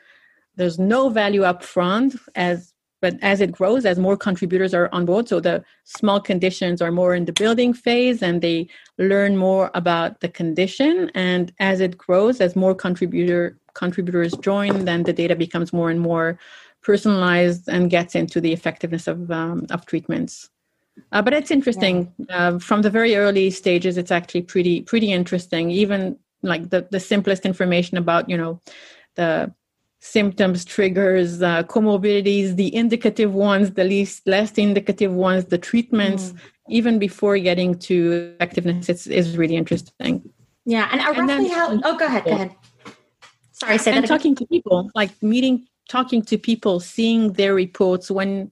[0.56, 2.72] there's no value up front as
[3.02, 5.28] but as it grows as more contributors are on board.
[5.28, 8.68] So the small conditions are more in the building phase and they
[8.98, 11.12] learn more about the condition.
[11.14, 16.02] And as it grows as more contributor contributors join then the data becomes more and
[16.02, 16.40] more
[16.82, 20.50] personalized and gets into the effectiveness of um, of treatments
[21.12, 22.50] uh, but it's interesting yeah.
[22.50, 23.98] uh, from the very early stages.
[23.98, 25.70] It's actually pretty pretty interesting.
[25.72, 28.62] Even like the the simplest information about you know
[29.16, 29.54] the
[30.00, 36.40] symptoms, triggers, uh, comorbidities, the indicative ones, the least less indicative ones, the treatments, mm.
[36.70, 40.22] even before getting to effectiveness, it's is really interesting.
[40.66, 41.80] Yeah, and, and roughly how?
[41.84, 42.26] Oh, go ahead.
[42.26, 42.56] Go ahead.
[43.66, 48.52] Sorry, say and talking to people, like meeting, talking to people, seeing their reports when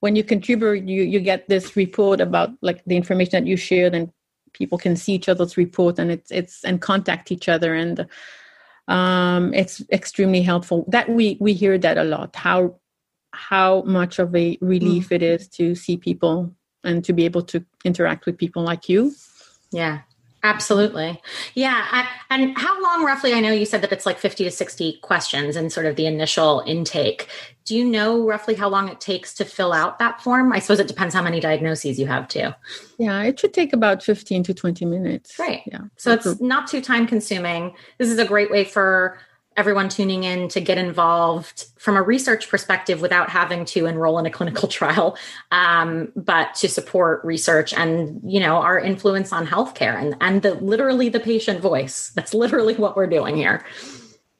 [0.00, 3.94] when you contribute you you get this report about like the information that you shared
[3.94, 4.10] and
[4.52, 8.06] people can see each other's report and it's it's and contact each other and
[8.88, 10.84] um, it's extremely helpful.
[10.88, 12.76] That we we hear that a lot how
[13.32, 15.16] how much of a relief mm.
[15.16, 19.14] it is to see people and to be able to interact with people like you.
[19.70, 20.00] Yeah
[20.42, 21.20] Absolutely.
[21.54, 21.86] Yeah.
[21.90, 23.34] I, and how long roughly?
[23.34, 26.06] I know you said that it's like 50 to 60 questions and sort of the
[26.06, 27.28] initial intake.
[27.66, 30.52] Do you know roughly how long it takes to fill out that form?
[30.52, 32.50] I suppose it depends how many diagnoses you have too.
[32.98, 35.38] Yeah, it should take about 15 to 20 minutes.
[35.38, 35.62] Right.
[35.66, 35.82] Yeah.
[35.96, 37.74] So it's not too time consuming.
[37.98, 39.18] This is a great way for
[39.56, 44.26] everyone tuning in to get involved from a research perspective without having to enroll in
[44.26, 45.16] a clinical trial
[45.50, 50.54] um, but to support research and you know our influence on healthcare and and the
[50.54, 52.10] literally the patient voice.
[52.14, 53.64] That's literally what we're doing here.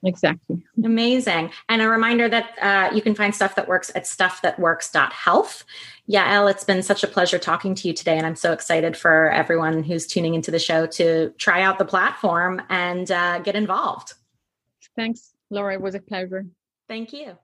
[0.02, 0.64] Exactly.
[0.82, 1.50] Amazing.
[1.68, 5.64] And a reminder that uh, you can find stuff that works at stuffthatworks.health
[6.10, 9.30] Yael, it's been such a pleasure talking to you today, and I'm so excited for
[9.30, 14.14] everyone who's tuning into the show to try out the platform and uh, get involved.
[15.00, 15.72] Thanks, Laura.
[15.72, 16.44] It was a pleasure.
[16.86, 17.38] Thank you.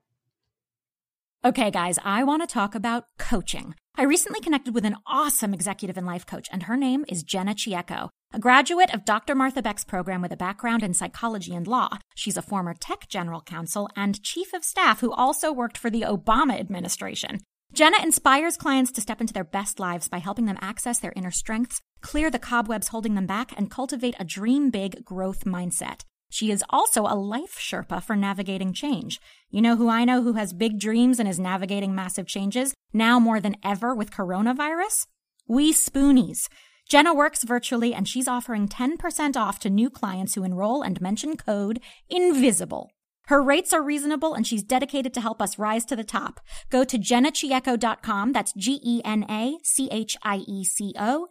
[1.43, 3.73] Okay, guys, I want to talk about coaching.
[3.95, 7.55] I recently connected with an awesome executive and life coach, and her name is Gena
[7.55, 8.09] Chieco.
[8.31, 9.33] A graduate of Dr.
[9.33, 13.41] Martha Beck's program with a background in psychology and law, she's a former tech general
[13.41, 17.39] counsel and chief of staff who also worked for the Obama administration.
[17.73, 21.31] Jenna inspires clients to step into their best lives by helping them access their inner
[21.31, 26.01] strengths, clear the cobwebs holding them back, and cultivate a dream big growth mindset.
[26.29, 29.19] She is also a life Sherpa for navigating change.
[29.49, 33.19] You know who I know who has big dreams and is navigating massive changes now
[33.19, 35.07] more than ever with coronavirus?
[35.47, 36.47] We Spoonies.
[36.89, 41.35] Gena works virtually and she's offering 10% off to new clients who enroll and mention
[41.37, 42.89] code INVISIBLE.
[43.27, 46.39] Her rates are reasonable and she's dedicated to help us rise to the top.
[46.69, 49.27] Go to genachieco.com, that's G-E-N-A-C-H-I-E-C-O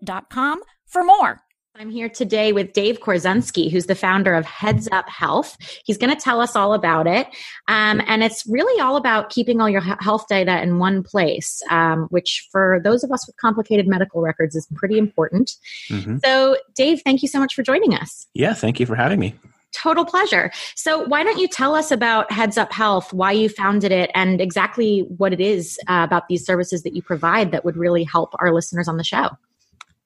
[0.04, 1.45] dot com for more.
[1.78, 5.58] I'm here today with Dave Korsunsky, who's the founder of Heads Up Health.
[5.84, 7.26] He's going to tell us all about it.
[7.68, 12.06] Um, and it's really all about keeping all your health data in one place, um,
[12.08, 15.56] which for those of us with complicated medical records is pretty important.
[15.90, 16.16] Mm-hmm.
[16.24, 18.26] So, Dave, thank you so much for joining us.
[18.32, 19.34] Yeah, thank you for having me.
[19.72, 20.50] Total pleasure.
[20.76, 24.40] So, why don't you tell us about Heads Up Health, why you founded it, and
[24.40, 28.34] exactly what it is uh, about these services that you provide that would really help
[28.38, 29.28] our listeners on the show?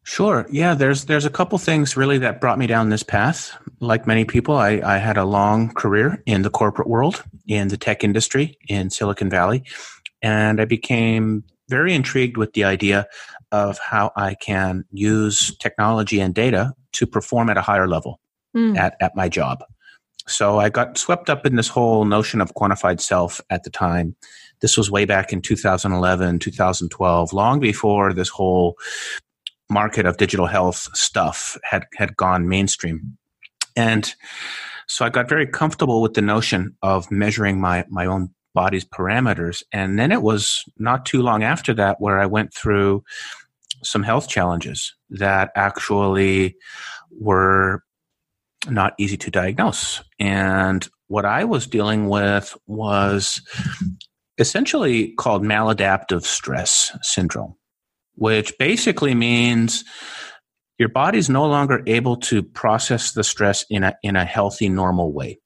[0.03, 0.47] Sure.
[0.51, 3.57] Yeah, there's there's a couple things really that brought me down this path.
[3.81, 7.77] Like many people, I, I had a long career in the corporate world, in the
[7.77, 9.63] tech industry in Silicon Valley,
[10.23, 13.07] and I became very intrigued with the idea
[13.53, 18.21] of how I can use technology and data to perform at a higher level
[18.57, 18.77] mm.
[18.77, 19.63] at, at my job.
[20.27, 24.15] So I got swept up in this whole notion of quantified self at the time.
[24.61, 28.77] This was way back in 2011, 2012, long before this whole
[29.71, 33.17] market of digital health stuff had had gone mainstream,
[33.77, 34.15] and
[34.87, 39.63] so I got very comfortable with the notion of measuring my my own body's parameters.
[39.73, 43.05] And then it was not too long after that where I went through
[43.83, 46.57] some health challenges that actually
[47.11, 47.83] were
[48.69, 50.03] not easy to diagnose.
[50.19, 53.41] And what I was dealing with was
[54.39, 57.55] essentially called maladaptive stress syndrome
[58.17, 59.85] which basically means
[60.79, 65.13] your body's no longer able to process the stress in a in a healthy normal
[65.13, 65.39] way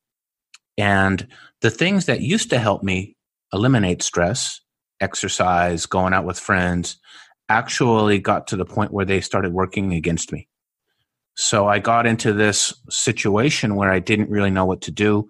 [0.77, 1.27] And
[1.61, 3.17] the things that used to help me
[3.53, 4.61] eliminate stress,
[5.01, 6.99] exercise, going out with friends,
[7.49, 10.49] actually got to the point where they started working against me.
[11.37, 15.29] So I got into this situation where I didn't really know what to do.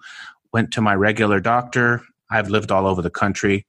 [0.52, 2.02] Went to my regular doctor.
[2.30, 3.66] I've lived all over the country.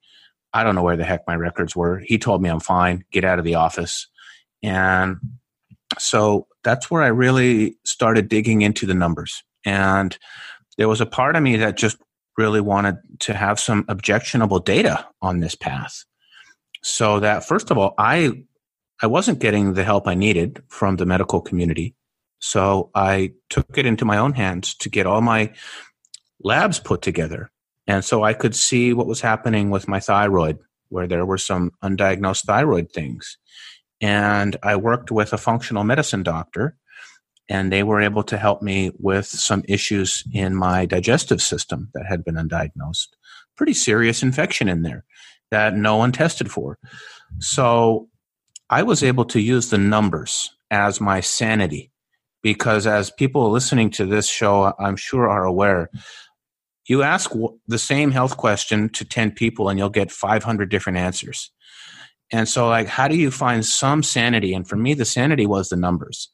[0.55, 1.99] I don't know where the heck my records were.
[1.99, 4.07] He told me I'm fine, get out of the office.
[4.63, 5.17] And
[5.99, 9.43] so that's where I really started digging into the numbers.
[9.65, 10.17] And
[10.77, 11.97] there was a part of me that just
[12.37, 16.05] really wanted to have some objectionable data on this path.
[16.81, 18.45] So that first of all, I
[19.01, 21.95] I wasn't getting the help I needed from the medical community.
[22.39, 25.51] So I took it into my own hands to get all my
[26.41, 27.51] labs put together.
[27.87, 30.57] And so I could see what was happening with my thyroid,
[30.89, 33.37] where there were some undiagnosed thyroid things.
[34.01, 36.75] And I worked with a functional medicine doctor,
[37.47, 42.05] and they were able to help me with some issues in my digestive system that
[42.07, 43.07] had been undiagnosed.
[43.55, 45.05] Pretty serious infection in there
[45.51, 46.77] that no one tested for.
[47.39, 48.09] So
[48.69, 51.91] I was able to use the numbers as my sanity
[52.41, 55.89] because as people listening to this show, I'm sure are aware,
[56.87, 57.31] you ask
[57.67, 61.51] the same health question to 10 people and you'll get 500 different answers.
[62.31, 64.53] And so, like, how do you find some sanity?
[64.53, 66.29] And for me, the sanity was the numbers.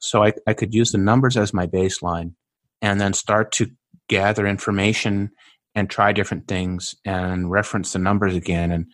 [0.00, 2.32] So I, I could use the numbers as my baseline
[2.82, 3.70] and then start to
[4.08, 5.30] gather information
[5.74, 8.72] and try different things and reference the numbers again.
[8.72, 8.86] And,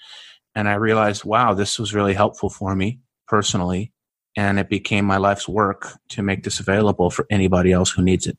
[0.55, 3.93] and I realized, wow, this was really helpful for me personally
[4.37, 8.27] and it became my life's work to make this available for anybody else who needs
[8.27, 8.37] it.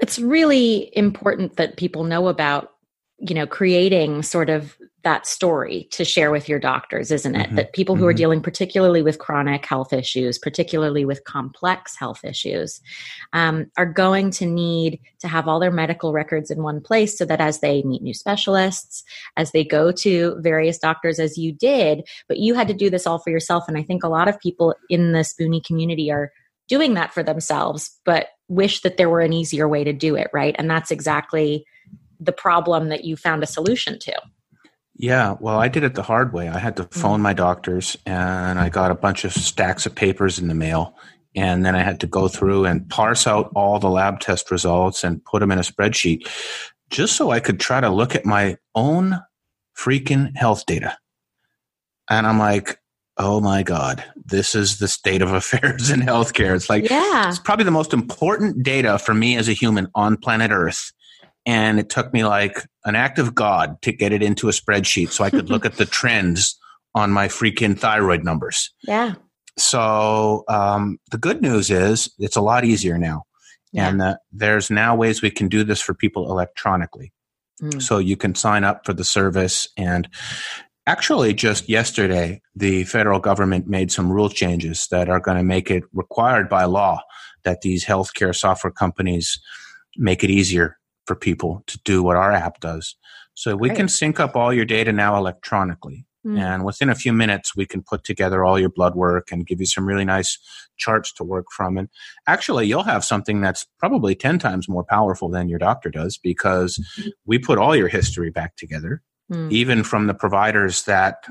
[0.00, 2.72] It's really important that people know about,
[3.18, 7.46] you know, creating sort of that story to share with your doctors, isn't it?
[7.46, 7.56] Mm-hmm.
[7.56, 8.10] That people who mm-hmm.
[8.10, 12.80] are dealing particularly with chronic health issues, particularly with complex health issues,
[13.32, 17.24] um, are going to need to have all their medical records in one place so
[17.24, 19.04] that as they meet new specialists,
[19.36, 23.06] as they go to various doctors, as you did, but you had to do this
[23.06, 23.64] all for yourself.
[23.68, 26.32] And I think a lot of people in the Spoonie community are
[26.68, 30.28] doing that for themselves, but wish that there were an easier way to do it,
[30.32, 30.54] right?
[30.58, 31.64] And that's exactly
[32.20, 34.20] the problem that you found a solution to.
[34.94, 36.48] Yeah, well, I did it the hard way.
[36.48, 36.92] I had to mm.
[36.92, 40.96] phone my doctors and I got a bunch of stacks of papers in the mail.
[41.36, 45.04] And then I had to go through and parse out all the lab test results
[45.04, 46.28] and put them in a spreadsheet
[46.90, 49.20] just so I could try to look at my own
[49.78, 50.98] freaking health data.
[52.10, 52.80] And I'm like,
[53.18, 56.54] oh my God, this is the state of affairs in healthcare.
[56.54, 57.28] It's like, yeah.
[57.28, 60.92] it's probably the most important data for me as a human on planet Earth
[61.48, 65.08] and it took me like an act of God to get it into a spreadsheet
[65.08, 66.58] so I could look at the trends
[66.94, 68.70] on my freaking thyroid numbers.
[68.82, 69.14] Yeah.
[69.56, 73.24] So um, the good news is it's a lot easier now,
[73.72, 73.88] yeah.
[73.88, 77.12] and uh, there's now ways we can do this for people electronically.
[77.62, 77.82] Mm.
[77.82, 80.08] So you can sign up for the service and.
[80.88, 85.70] Actually, just yesterday, the federal government made some rule changes that are going to make
[85.70, 86.98] it required by law
[87.44, 89.38] that these healthcare software companies
[89.98, 92.96] make it easier for people to do what our app does.
[93.34, 93.76] So we Great.
[93.76, 96.06] can sync up all your data now electronically.
[96.26, 96.38] Mm.
[96.38, 99.60] And within a few minutes, we can put together all your blood work and give
[99.60, 100.38] you some really nice
[100.78, 101.76] charts to work from.
[101.76, 101.90] And
[102.26, 106.78] actually, you'll have something that's probably 10 times more powerful than your doctor does because
[106.78, 107.10] mm-hmm.
[107.26, 109.50] we put all your history back together, mm.
[109.52, 111.26] even from the providers that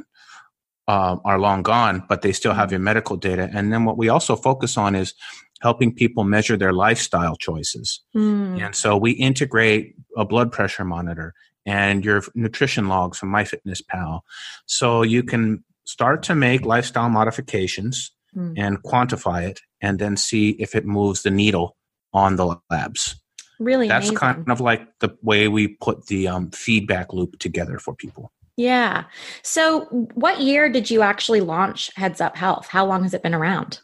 [0.88, 2.74] uh, are long gone, but they still have mm.
[2.74, 3.50] your medical data.
[3.54, 5.14] And then what we also focus on is
[5.62, 8.02] helping people measure their lifestyle choices.
[8.16, 8.62] Mm.
[8.62, 11.34] And so we integrate a blood pressure monitor
[11.66, 14.22] and your nutrition logs from MyFitnessPal.
[14.66, 18.54] So you can start to make lifestyle modifications mm.
[18.58, 21.76] and quantify it and then see if it moves the needle
[22.14, 23.16] on the labs.
[23.60, 23.88] Really?
[23.88, 24.18] That's amazing.
[24.18, 28.32] kind of like the way we put the um, feedback loop together for people.
[28.56, 29.04] Yeah.
[29.44, 29.86] So,
[30.16, 32.68] what year did you actually launch Heads Up Health?
[32.68, 33.80] How long has it been around?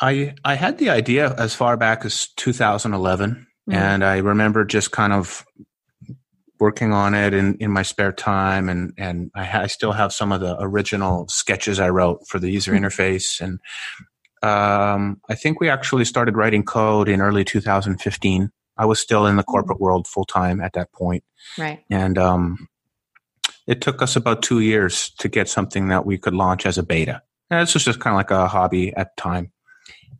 [0.00, 3.74] I I had the idea as far back as 2011, mm.
[3.74, 5.44] and I remember just kind of
[6.58, 10.12] working on it in, in my spare time, and and I, ha- I still have
[10.12, 12.80] some of the original sketches I wrote for the user mm.
[12.80, 13.60] interface, and
[14.42, 18.50] um, I think we actually started writing code in early 2015.
[18.76, 19.82] I was still in the corporate mm.
[19.82, 21.24] world full time at that point,
[21.58, 21.84] right?
[21.90, 22.68] And um,
[23.66, 26.82] it took us about two years to get something that we could launch as a
[26.82, 27.22] beta.
[27.50, 29.52] And this was just kind of like a hobby at the time.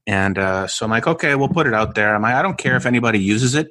[0.07, 2.15] And uh, so I'm like, okay, we'll put it out there.
[2.15, 3.71] I'm like, I don't care if anybody uses it.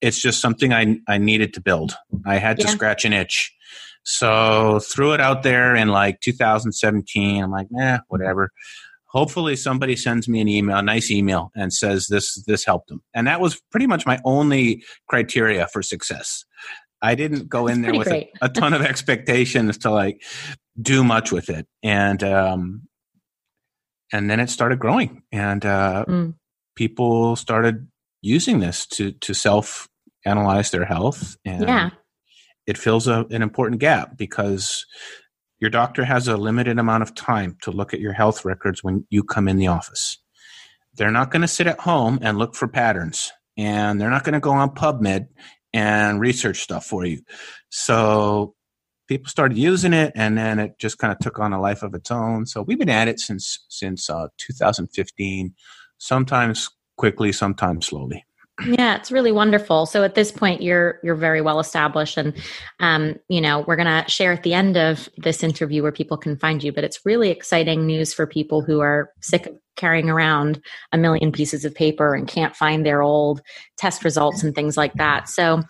[0.00, 1.94] It's just something I, I needed to build.
[2.24, 2.70] I had to yeah.
[2.70, 3.54] scratch an itch.
[4.04, 7.42] So threw it out there in like 2017.
[7.42, 8.50] I'm like, nah, whatever.
[9.12, 13.02] Hopefully somebody sends me an email, a nice email, and says this this helped them.
[13.14, 16.44] And that was pretty much my only criteria for success.
[17.00, 20.22] I didn't go in there with a, a, ton of expectations to like
[20.80, 22.82] do much with it, and um,
[24.12, 26.34] and then it started growing, and uh, mm.
[26.76, 27.88] people started
[28.22, 29.88] using this to to self
[30.24, 31.90] analyze their health, and yeah.
[32.66, 34.86] it fills a, an important gap because
[35.62, 39.06] your doctor has a limited amount of time to look at your health records when
[39.10, 40.18] you come in the office.
[40.94, 44.32] They're not going to sit at home and look for patterns, and they're not going
[44.32, 45.28] to go on PubMed
[45.72, 47.22] and research stuff for you.
[47.68, 48.56] So
[49.06, 51.94] people started using it, and then it just kind of took on a life of
[51.94, 52.44] its own.
[52.44, 55.54] So we've been at it since since uh, 2015.
[55.98, 58.24] Sometimes quickly, sometimes slowly.
[58.66, 59.86] Yeah, it's really wonderful.
[59.86, 62.34] So at this point, you're you're very well established, and
[62.80, 66.18] um, you know we're going to share at the end of this interview where people
[66.18, 66.70] can find you.
[66.70, 70.60] But it's really exciting news for people who are sick of carrying around
[70.92, 73.40] a million pieces of paper and can't find their old
[73.78, 75.30] test results and things like that.
[75.30, 75.62] So,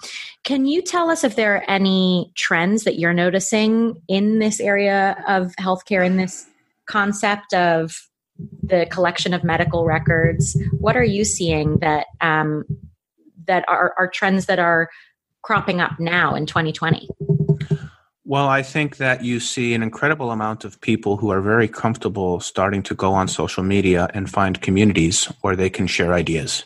[0.43, 5.23] can you tell us if there are any trends that you're noticing in this area
[5.29, 6.47] of healthcare in this
[6.87, 8.09] concept of
[8.63, 12.65] the collection of medical records what are you seeing that um,
[13.47, 14.89] that are, are trends that are
[15.43, 17.09] cropping up now in 2020
[18.25, 22.39] well, I think that you see an incredible amount of people who are very comfortable
[22.39, 26.65] starting to go on social media and find communities where they can share ideas.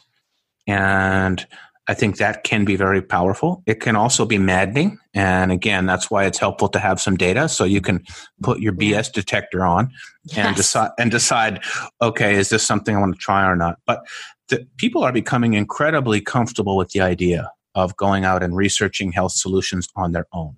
[0.66, 1.46] And
[1.88, 3.62] I think that can be very powerful.
[3.66, 4.98] It can also be maddening.
[5.14, 8.04] And again, that's why it's helpful to have some data so you can
[8.42, 9.92] put your BS detector on
[10.24, 10.46] yes.
[10.46, 11.62] and decide and decide,
[12.02, 13.78] okay, is this something I want to try or not?
[13.86, 14.04] But
[14.48, 19.32] the, people are becoming incredibly comfortable with the idea of going out and researching health
[19.32, 20.56] solutions on their own.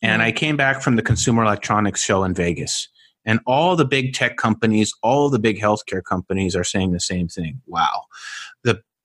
[0.00, 2.88] And I came back from the Consumer Electronics Show in Vegas.
[3.24, 7.28] And all the big tech companies, all the big healthcare companies are saying the same
[7.28, 7.60] thing.
[7.66, 8.04] Wow.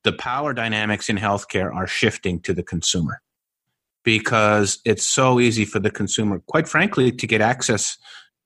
[0.04, 3.22] The power dynamics in healthcare are shifting to the consumer
[4.04, 7.98] because it's so easy for the consumer, quite frankly, to get access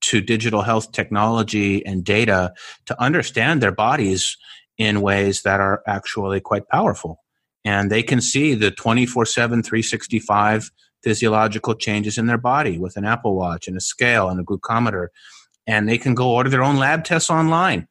[0.01, 2.53] to digital health technology and data
[2.85, 4.37] to understand their bodies
[4.77, 7.23] in ways that are actually quite powerful.
[7.65, 10.71] And they can see the 24 7, 365
[11.03, 15.07] physiological changes in their body with an Apple Watch and a scale and a glucometer.
[15.65, 17.87] And they can go order their own lab tests online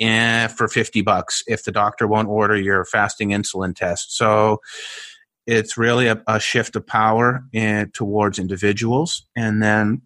[0.00, 4.16] Eh, for 50 bucks if the doctor won't order your fasting insulin test.
[4.16, 4.60] So
[5.44, 9.26] it's really a, a shift of power in, towards individuals.
[9.34, 10.02] And then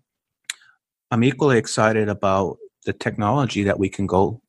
[1.11, 2.57] I'm equally excited about
[2.87, 4.41] the technology that we can go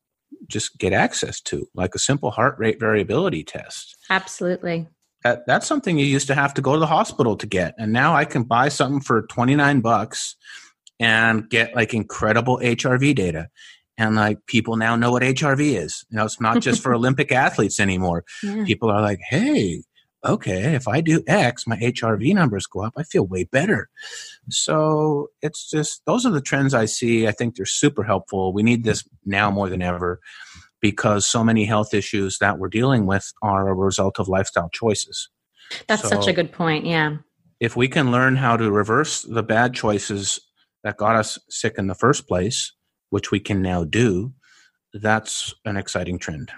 [0.48, 3.98] just get access to, like a simple heart rate variability test.
[4.10, 4.88] Absolutely.
[5.26, 7.76] That, that's something you used to have to go to the hospital to get.
[7.78, 10.38] And now I can buy something for 29 bucks
[11.02, 13.49] and get like incredible HRV data
[13.98, 16.06] and like people now know what HRV is.
[16.10, 18.26] You know, it's not just for Olympic athletes anymore.
[18.41, 18.64] Yeah.
[18.65, 19.84] People are like, hey,
[20.26, 22.94] okay, if I do X, my HRV numbers go up.
[22.98, 23.90] I feel way better.
[24.49, 27.28] So it's just those are the trends I see.
[27.28, 28.53] I think they're super helpful.
[28.53, 30.20] We need this now more than ever
[30.82, 35.30] because so many health issues that we're dealing with are a result of lifestyle choices.
[35.88, 36.86] That's so such a good point.
[36.86, 37.18] Yeah.
[37.60, 40.40] If we can learn how to reverse the bad choices
[40.84, 42.74] that got us sick in the first place,
[43.14, 44.34] which we can now do,
[44.91, 46.52] that's an exciting trend.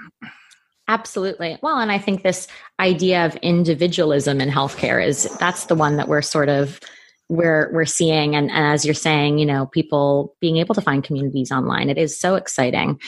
[0.87, 1.57] Absolutely.
[1.61, 2.47] Well, and I think this
[2.79, 6.79] idea of individualism in healthcare is that's the one that we're sort of
[7.27, 11.03] we're we're seeing and, and as you're saying, you know, people being able to find
[11.03, 11.89] communities online.
[11.89, 13.01] It is so exciting.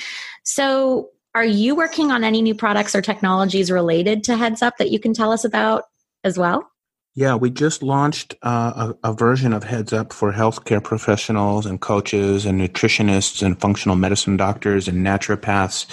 [0.44, 4.92] So are you working on any new products or technologies related to Heads Up that
[4.92, 5.84] you can tell us about
[6.26, 6.70] as well?
[7.18, 11.82] Yeah, we just launched uh, a, a, version of Heads Up for healthcare professionals and
[11.82, 15.88] coaches and nutritionists and functional medicine doctors and naturopaths.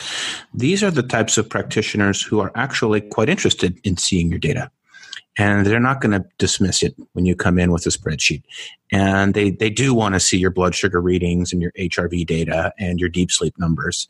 [0.52, 4.70] These are the types of practitioners who are actually quite interested in seeing your data.
[5.38, 8.42] And they're not going to dismiss it when you come in with a spreadsheet.
[8.92, 12.74] And they, they do want to see your blood sugar readings and your HRV data
[12.78, 14.08] and your deep sleep numbers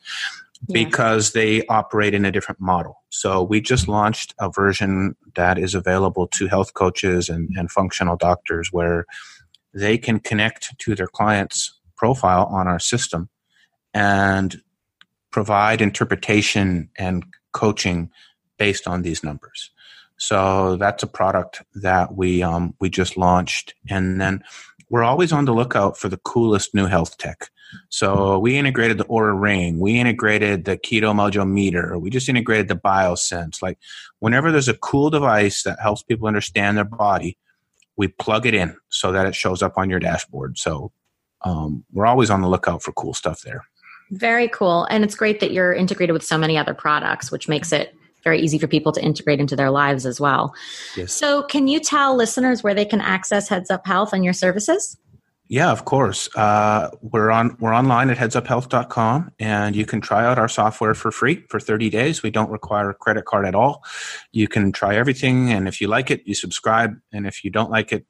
[0.72, 3.02] because they operate in a different model.
[3.10, 8.16] So we just launched a version that is available to health coaches and, and functional
[8.16, 9.04] doctors where
[9.72, 13.28] they can connect to their client's profile on our system
[13.92, 14.62] and
[15.30, 18.10] provide interpretation and coaching
[18.58, 19.70] based on these numbers.
[20.16, 24.44] So that's a product that we um, we just launched, and then
[24.94, 27.50] we're always on the lookout for the coolest new health tech.
[27.88, 32.68] So we integrated the Oura Ring, we integrated the Keto Mojo meter, we just integrated
[32.68, 33.60] the BioSense.
[33.60, 33.76] Like
[34.20, 37.36] whenever there's a cool device that helps people understand their body,
[37.96, 40.58] we plug it in so that it shows up on your dashboard.
[40.58, 40.92] So
[41.42, 43.64] um, we're always on the lookout for cool stuff there.
[44.12, 44.84] Very cool.
[44.84, 48.40] And it's great that you're integrated with so many other products, which makes it very
[48.40, 50.54] easy for people to integrate into their lives as well.
[50.96, 51.12] Yes.
[51.12, 54.96] So, can you tell listeners where they can access Heads Up Health and your services?
[55.48, 56.34] Yeah, of course.
[56.34, 61.10] Uh, we're on we're online at headsuphealth.com and you can try out our software for
[61.10, 62.22] free for 30 days.
[62.22, 63.84] We don't require a credit card at all.
[64.32, 67.70] You can try everything and if you like it, you subscribe and if you don't
[67.70, 68.06] like it,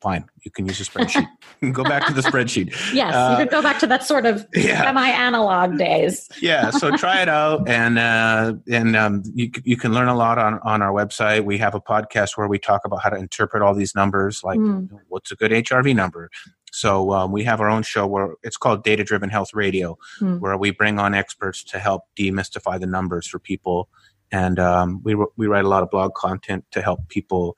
[0.00, 0.24] fine.
[0.42, 1.26] You can use a spreadsheet.
[1.72, 2.74] go back to the spreadsheet.
[2.94, 4.82] Yes, uh, you could go back to that sort of yeah.
[4.82, 6.28] semi-analog days.
[6.40, 10.38] yeah, so try it out, and uh, and um, you you can learn a lot
[10.38, 11.44] on on our website.
[11.44, 14.58] We have a podcast where we talk about how to interpret all these numbers, like
[14.58, 14.88] mm.
[15.08, 16.30] what's a good HRV number.
[16.72, 20.40] So um, we have our own show where it's called Data Driven Health Radio, mm.
[20.40, 23.88] where we bring on experts to help demystify the numbers for people,
[24.32, 27.56] and um, we we write a lot of blog content to help people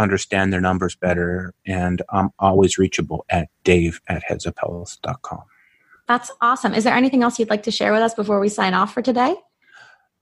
[0.00, 1.54] understand their numbers better.
[1.66, 5.42] And I'm always reachable at dave at headsuphealth.com.
[6.08, 6.74] That's awesome.
[6.74, 9.02] Is there anything else you'd like to share with us before we sign off for
[9.02, 9.36] today?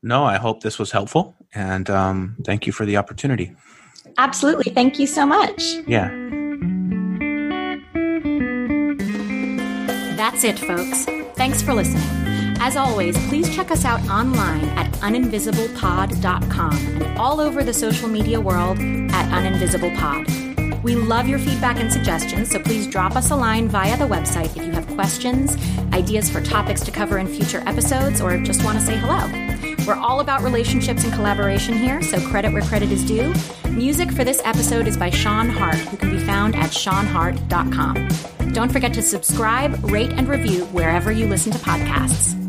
[0.02, 1.34] No, I hope this was helpful.
[1.54, 3.54] And um, thank you for the opportunity.
[4.18, 4.72] Absolutely.
[4.72, 5.62] Thank you so much.
[5.86, 6.08] Yeah.
[10.16, 11.04] That's it, folks.
[11.36, 12.17] Thanks for listening.
[12.60, 16.72] As always, please check us out online at uninvisiblepod.com
[17.02, 20.82] and all over the social media world at uninvisiblepod.
[20.82, 24.56] We love your feedback and suggestions, so please drop us a line via the website
[24.56, 25.56] if you have questions,
[25.92, 29.26] ideas for topics to cover in future episodes, or just want to say hello.
[29.86, 33.32] We're all about relationships and collaboration here, so credit where credit is due.
[33.70, 38.08] Music for this episode is by Sean Hart, who can be found at seanhart.com.
[38.52, 42.47] Don't forget to subscribe, rate, and review wherever you listen to podcasts.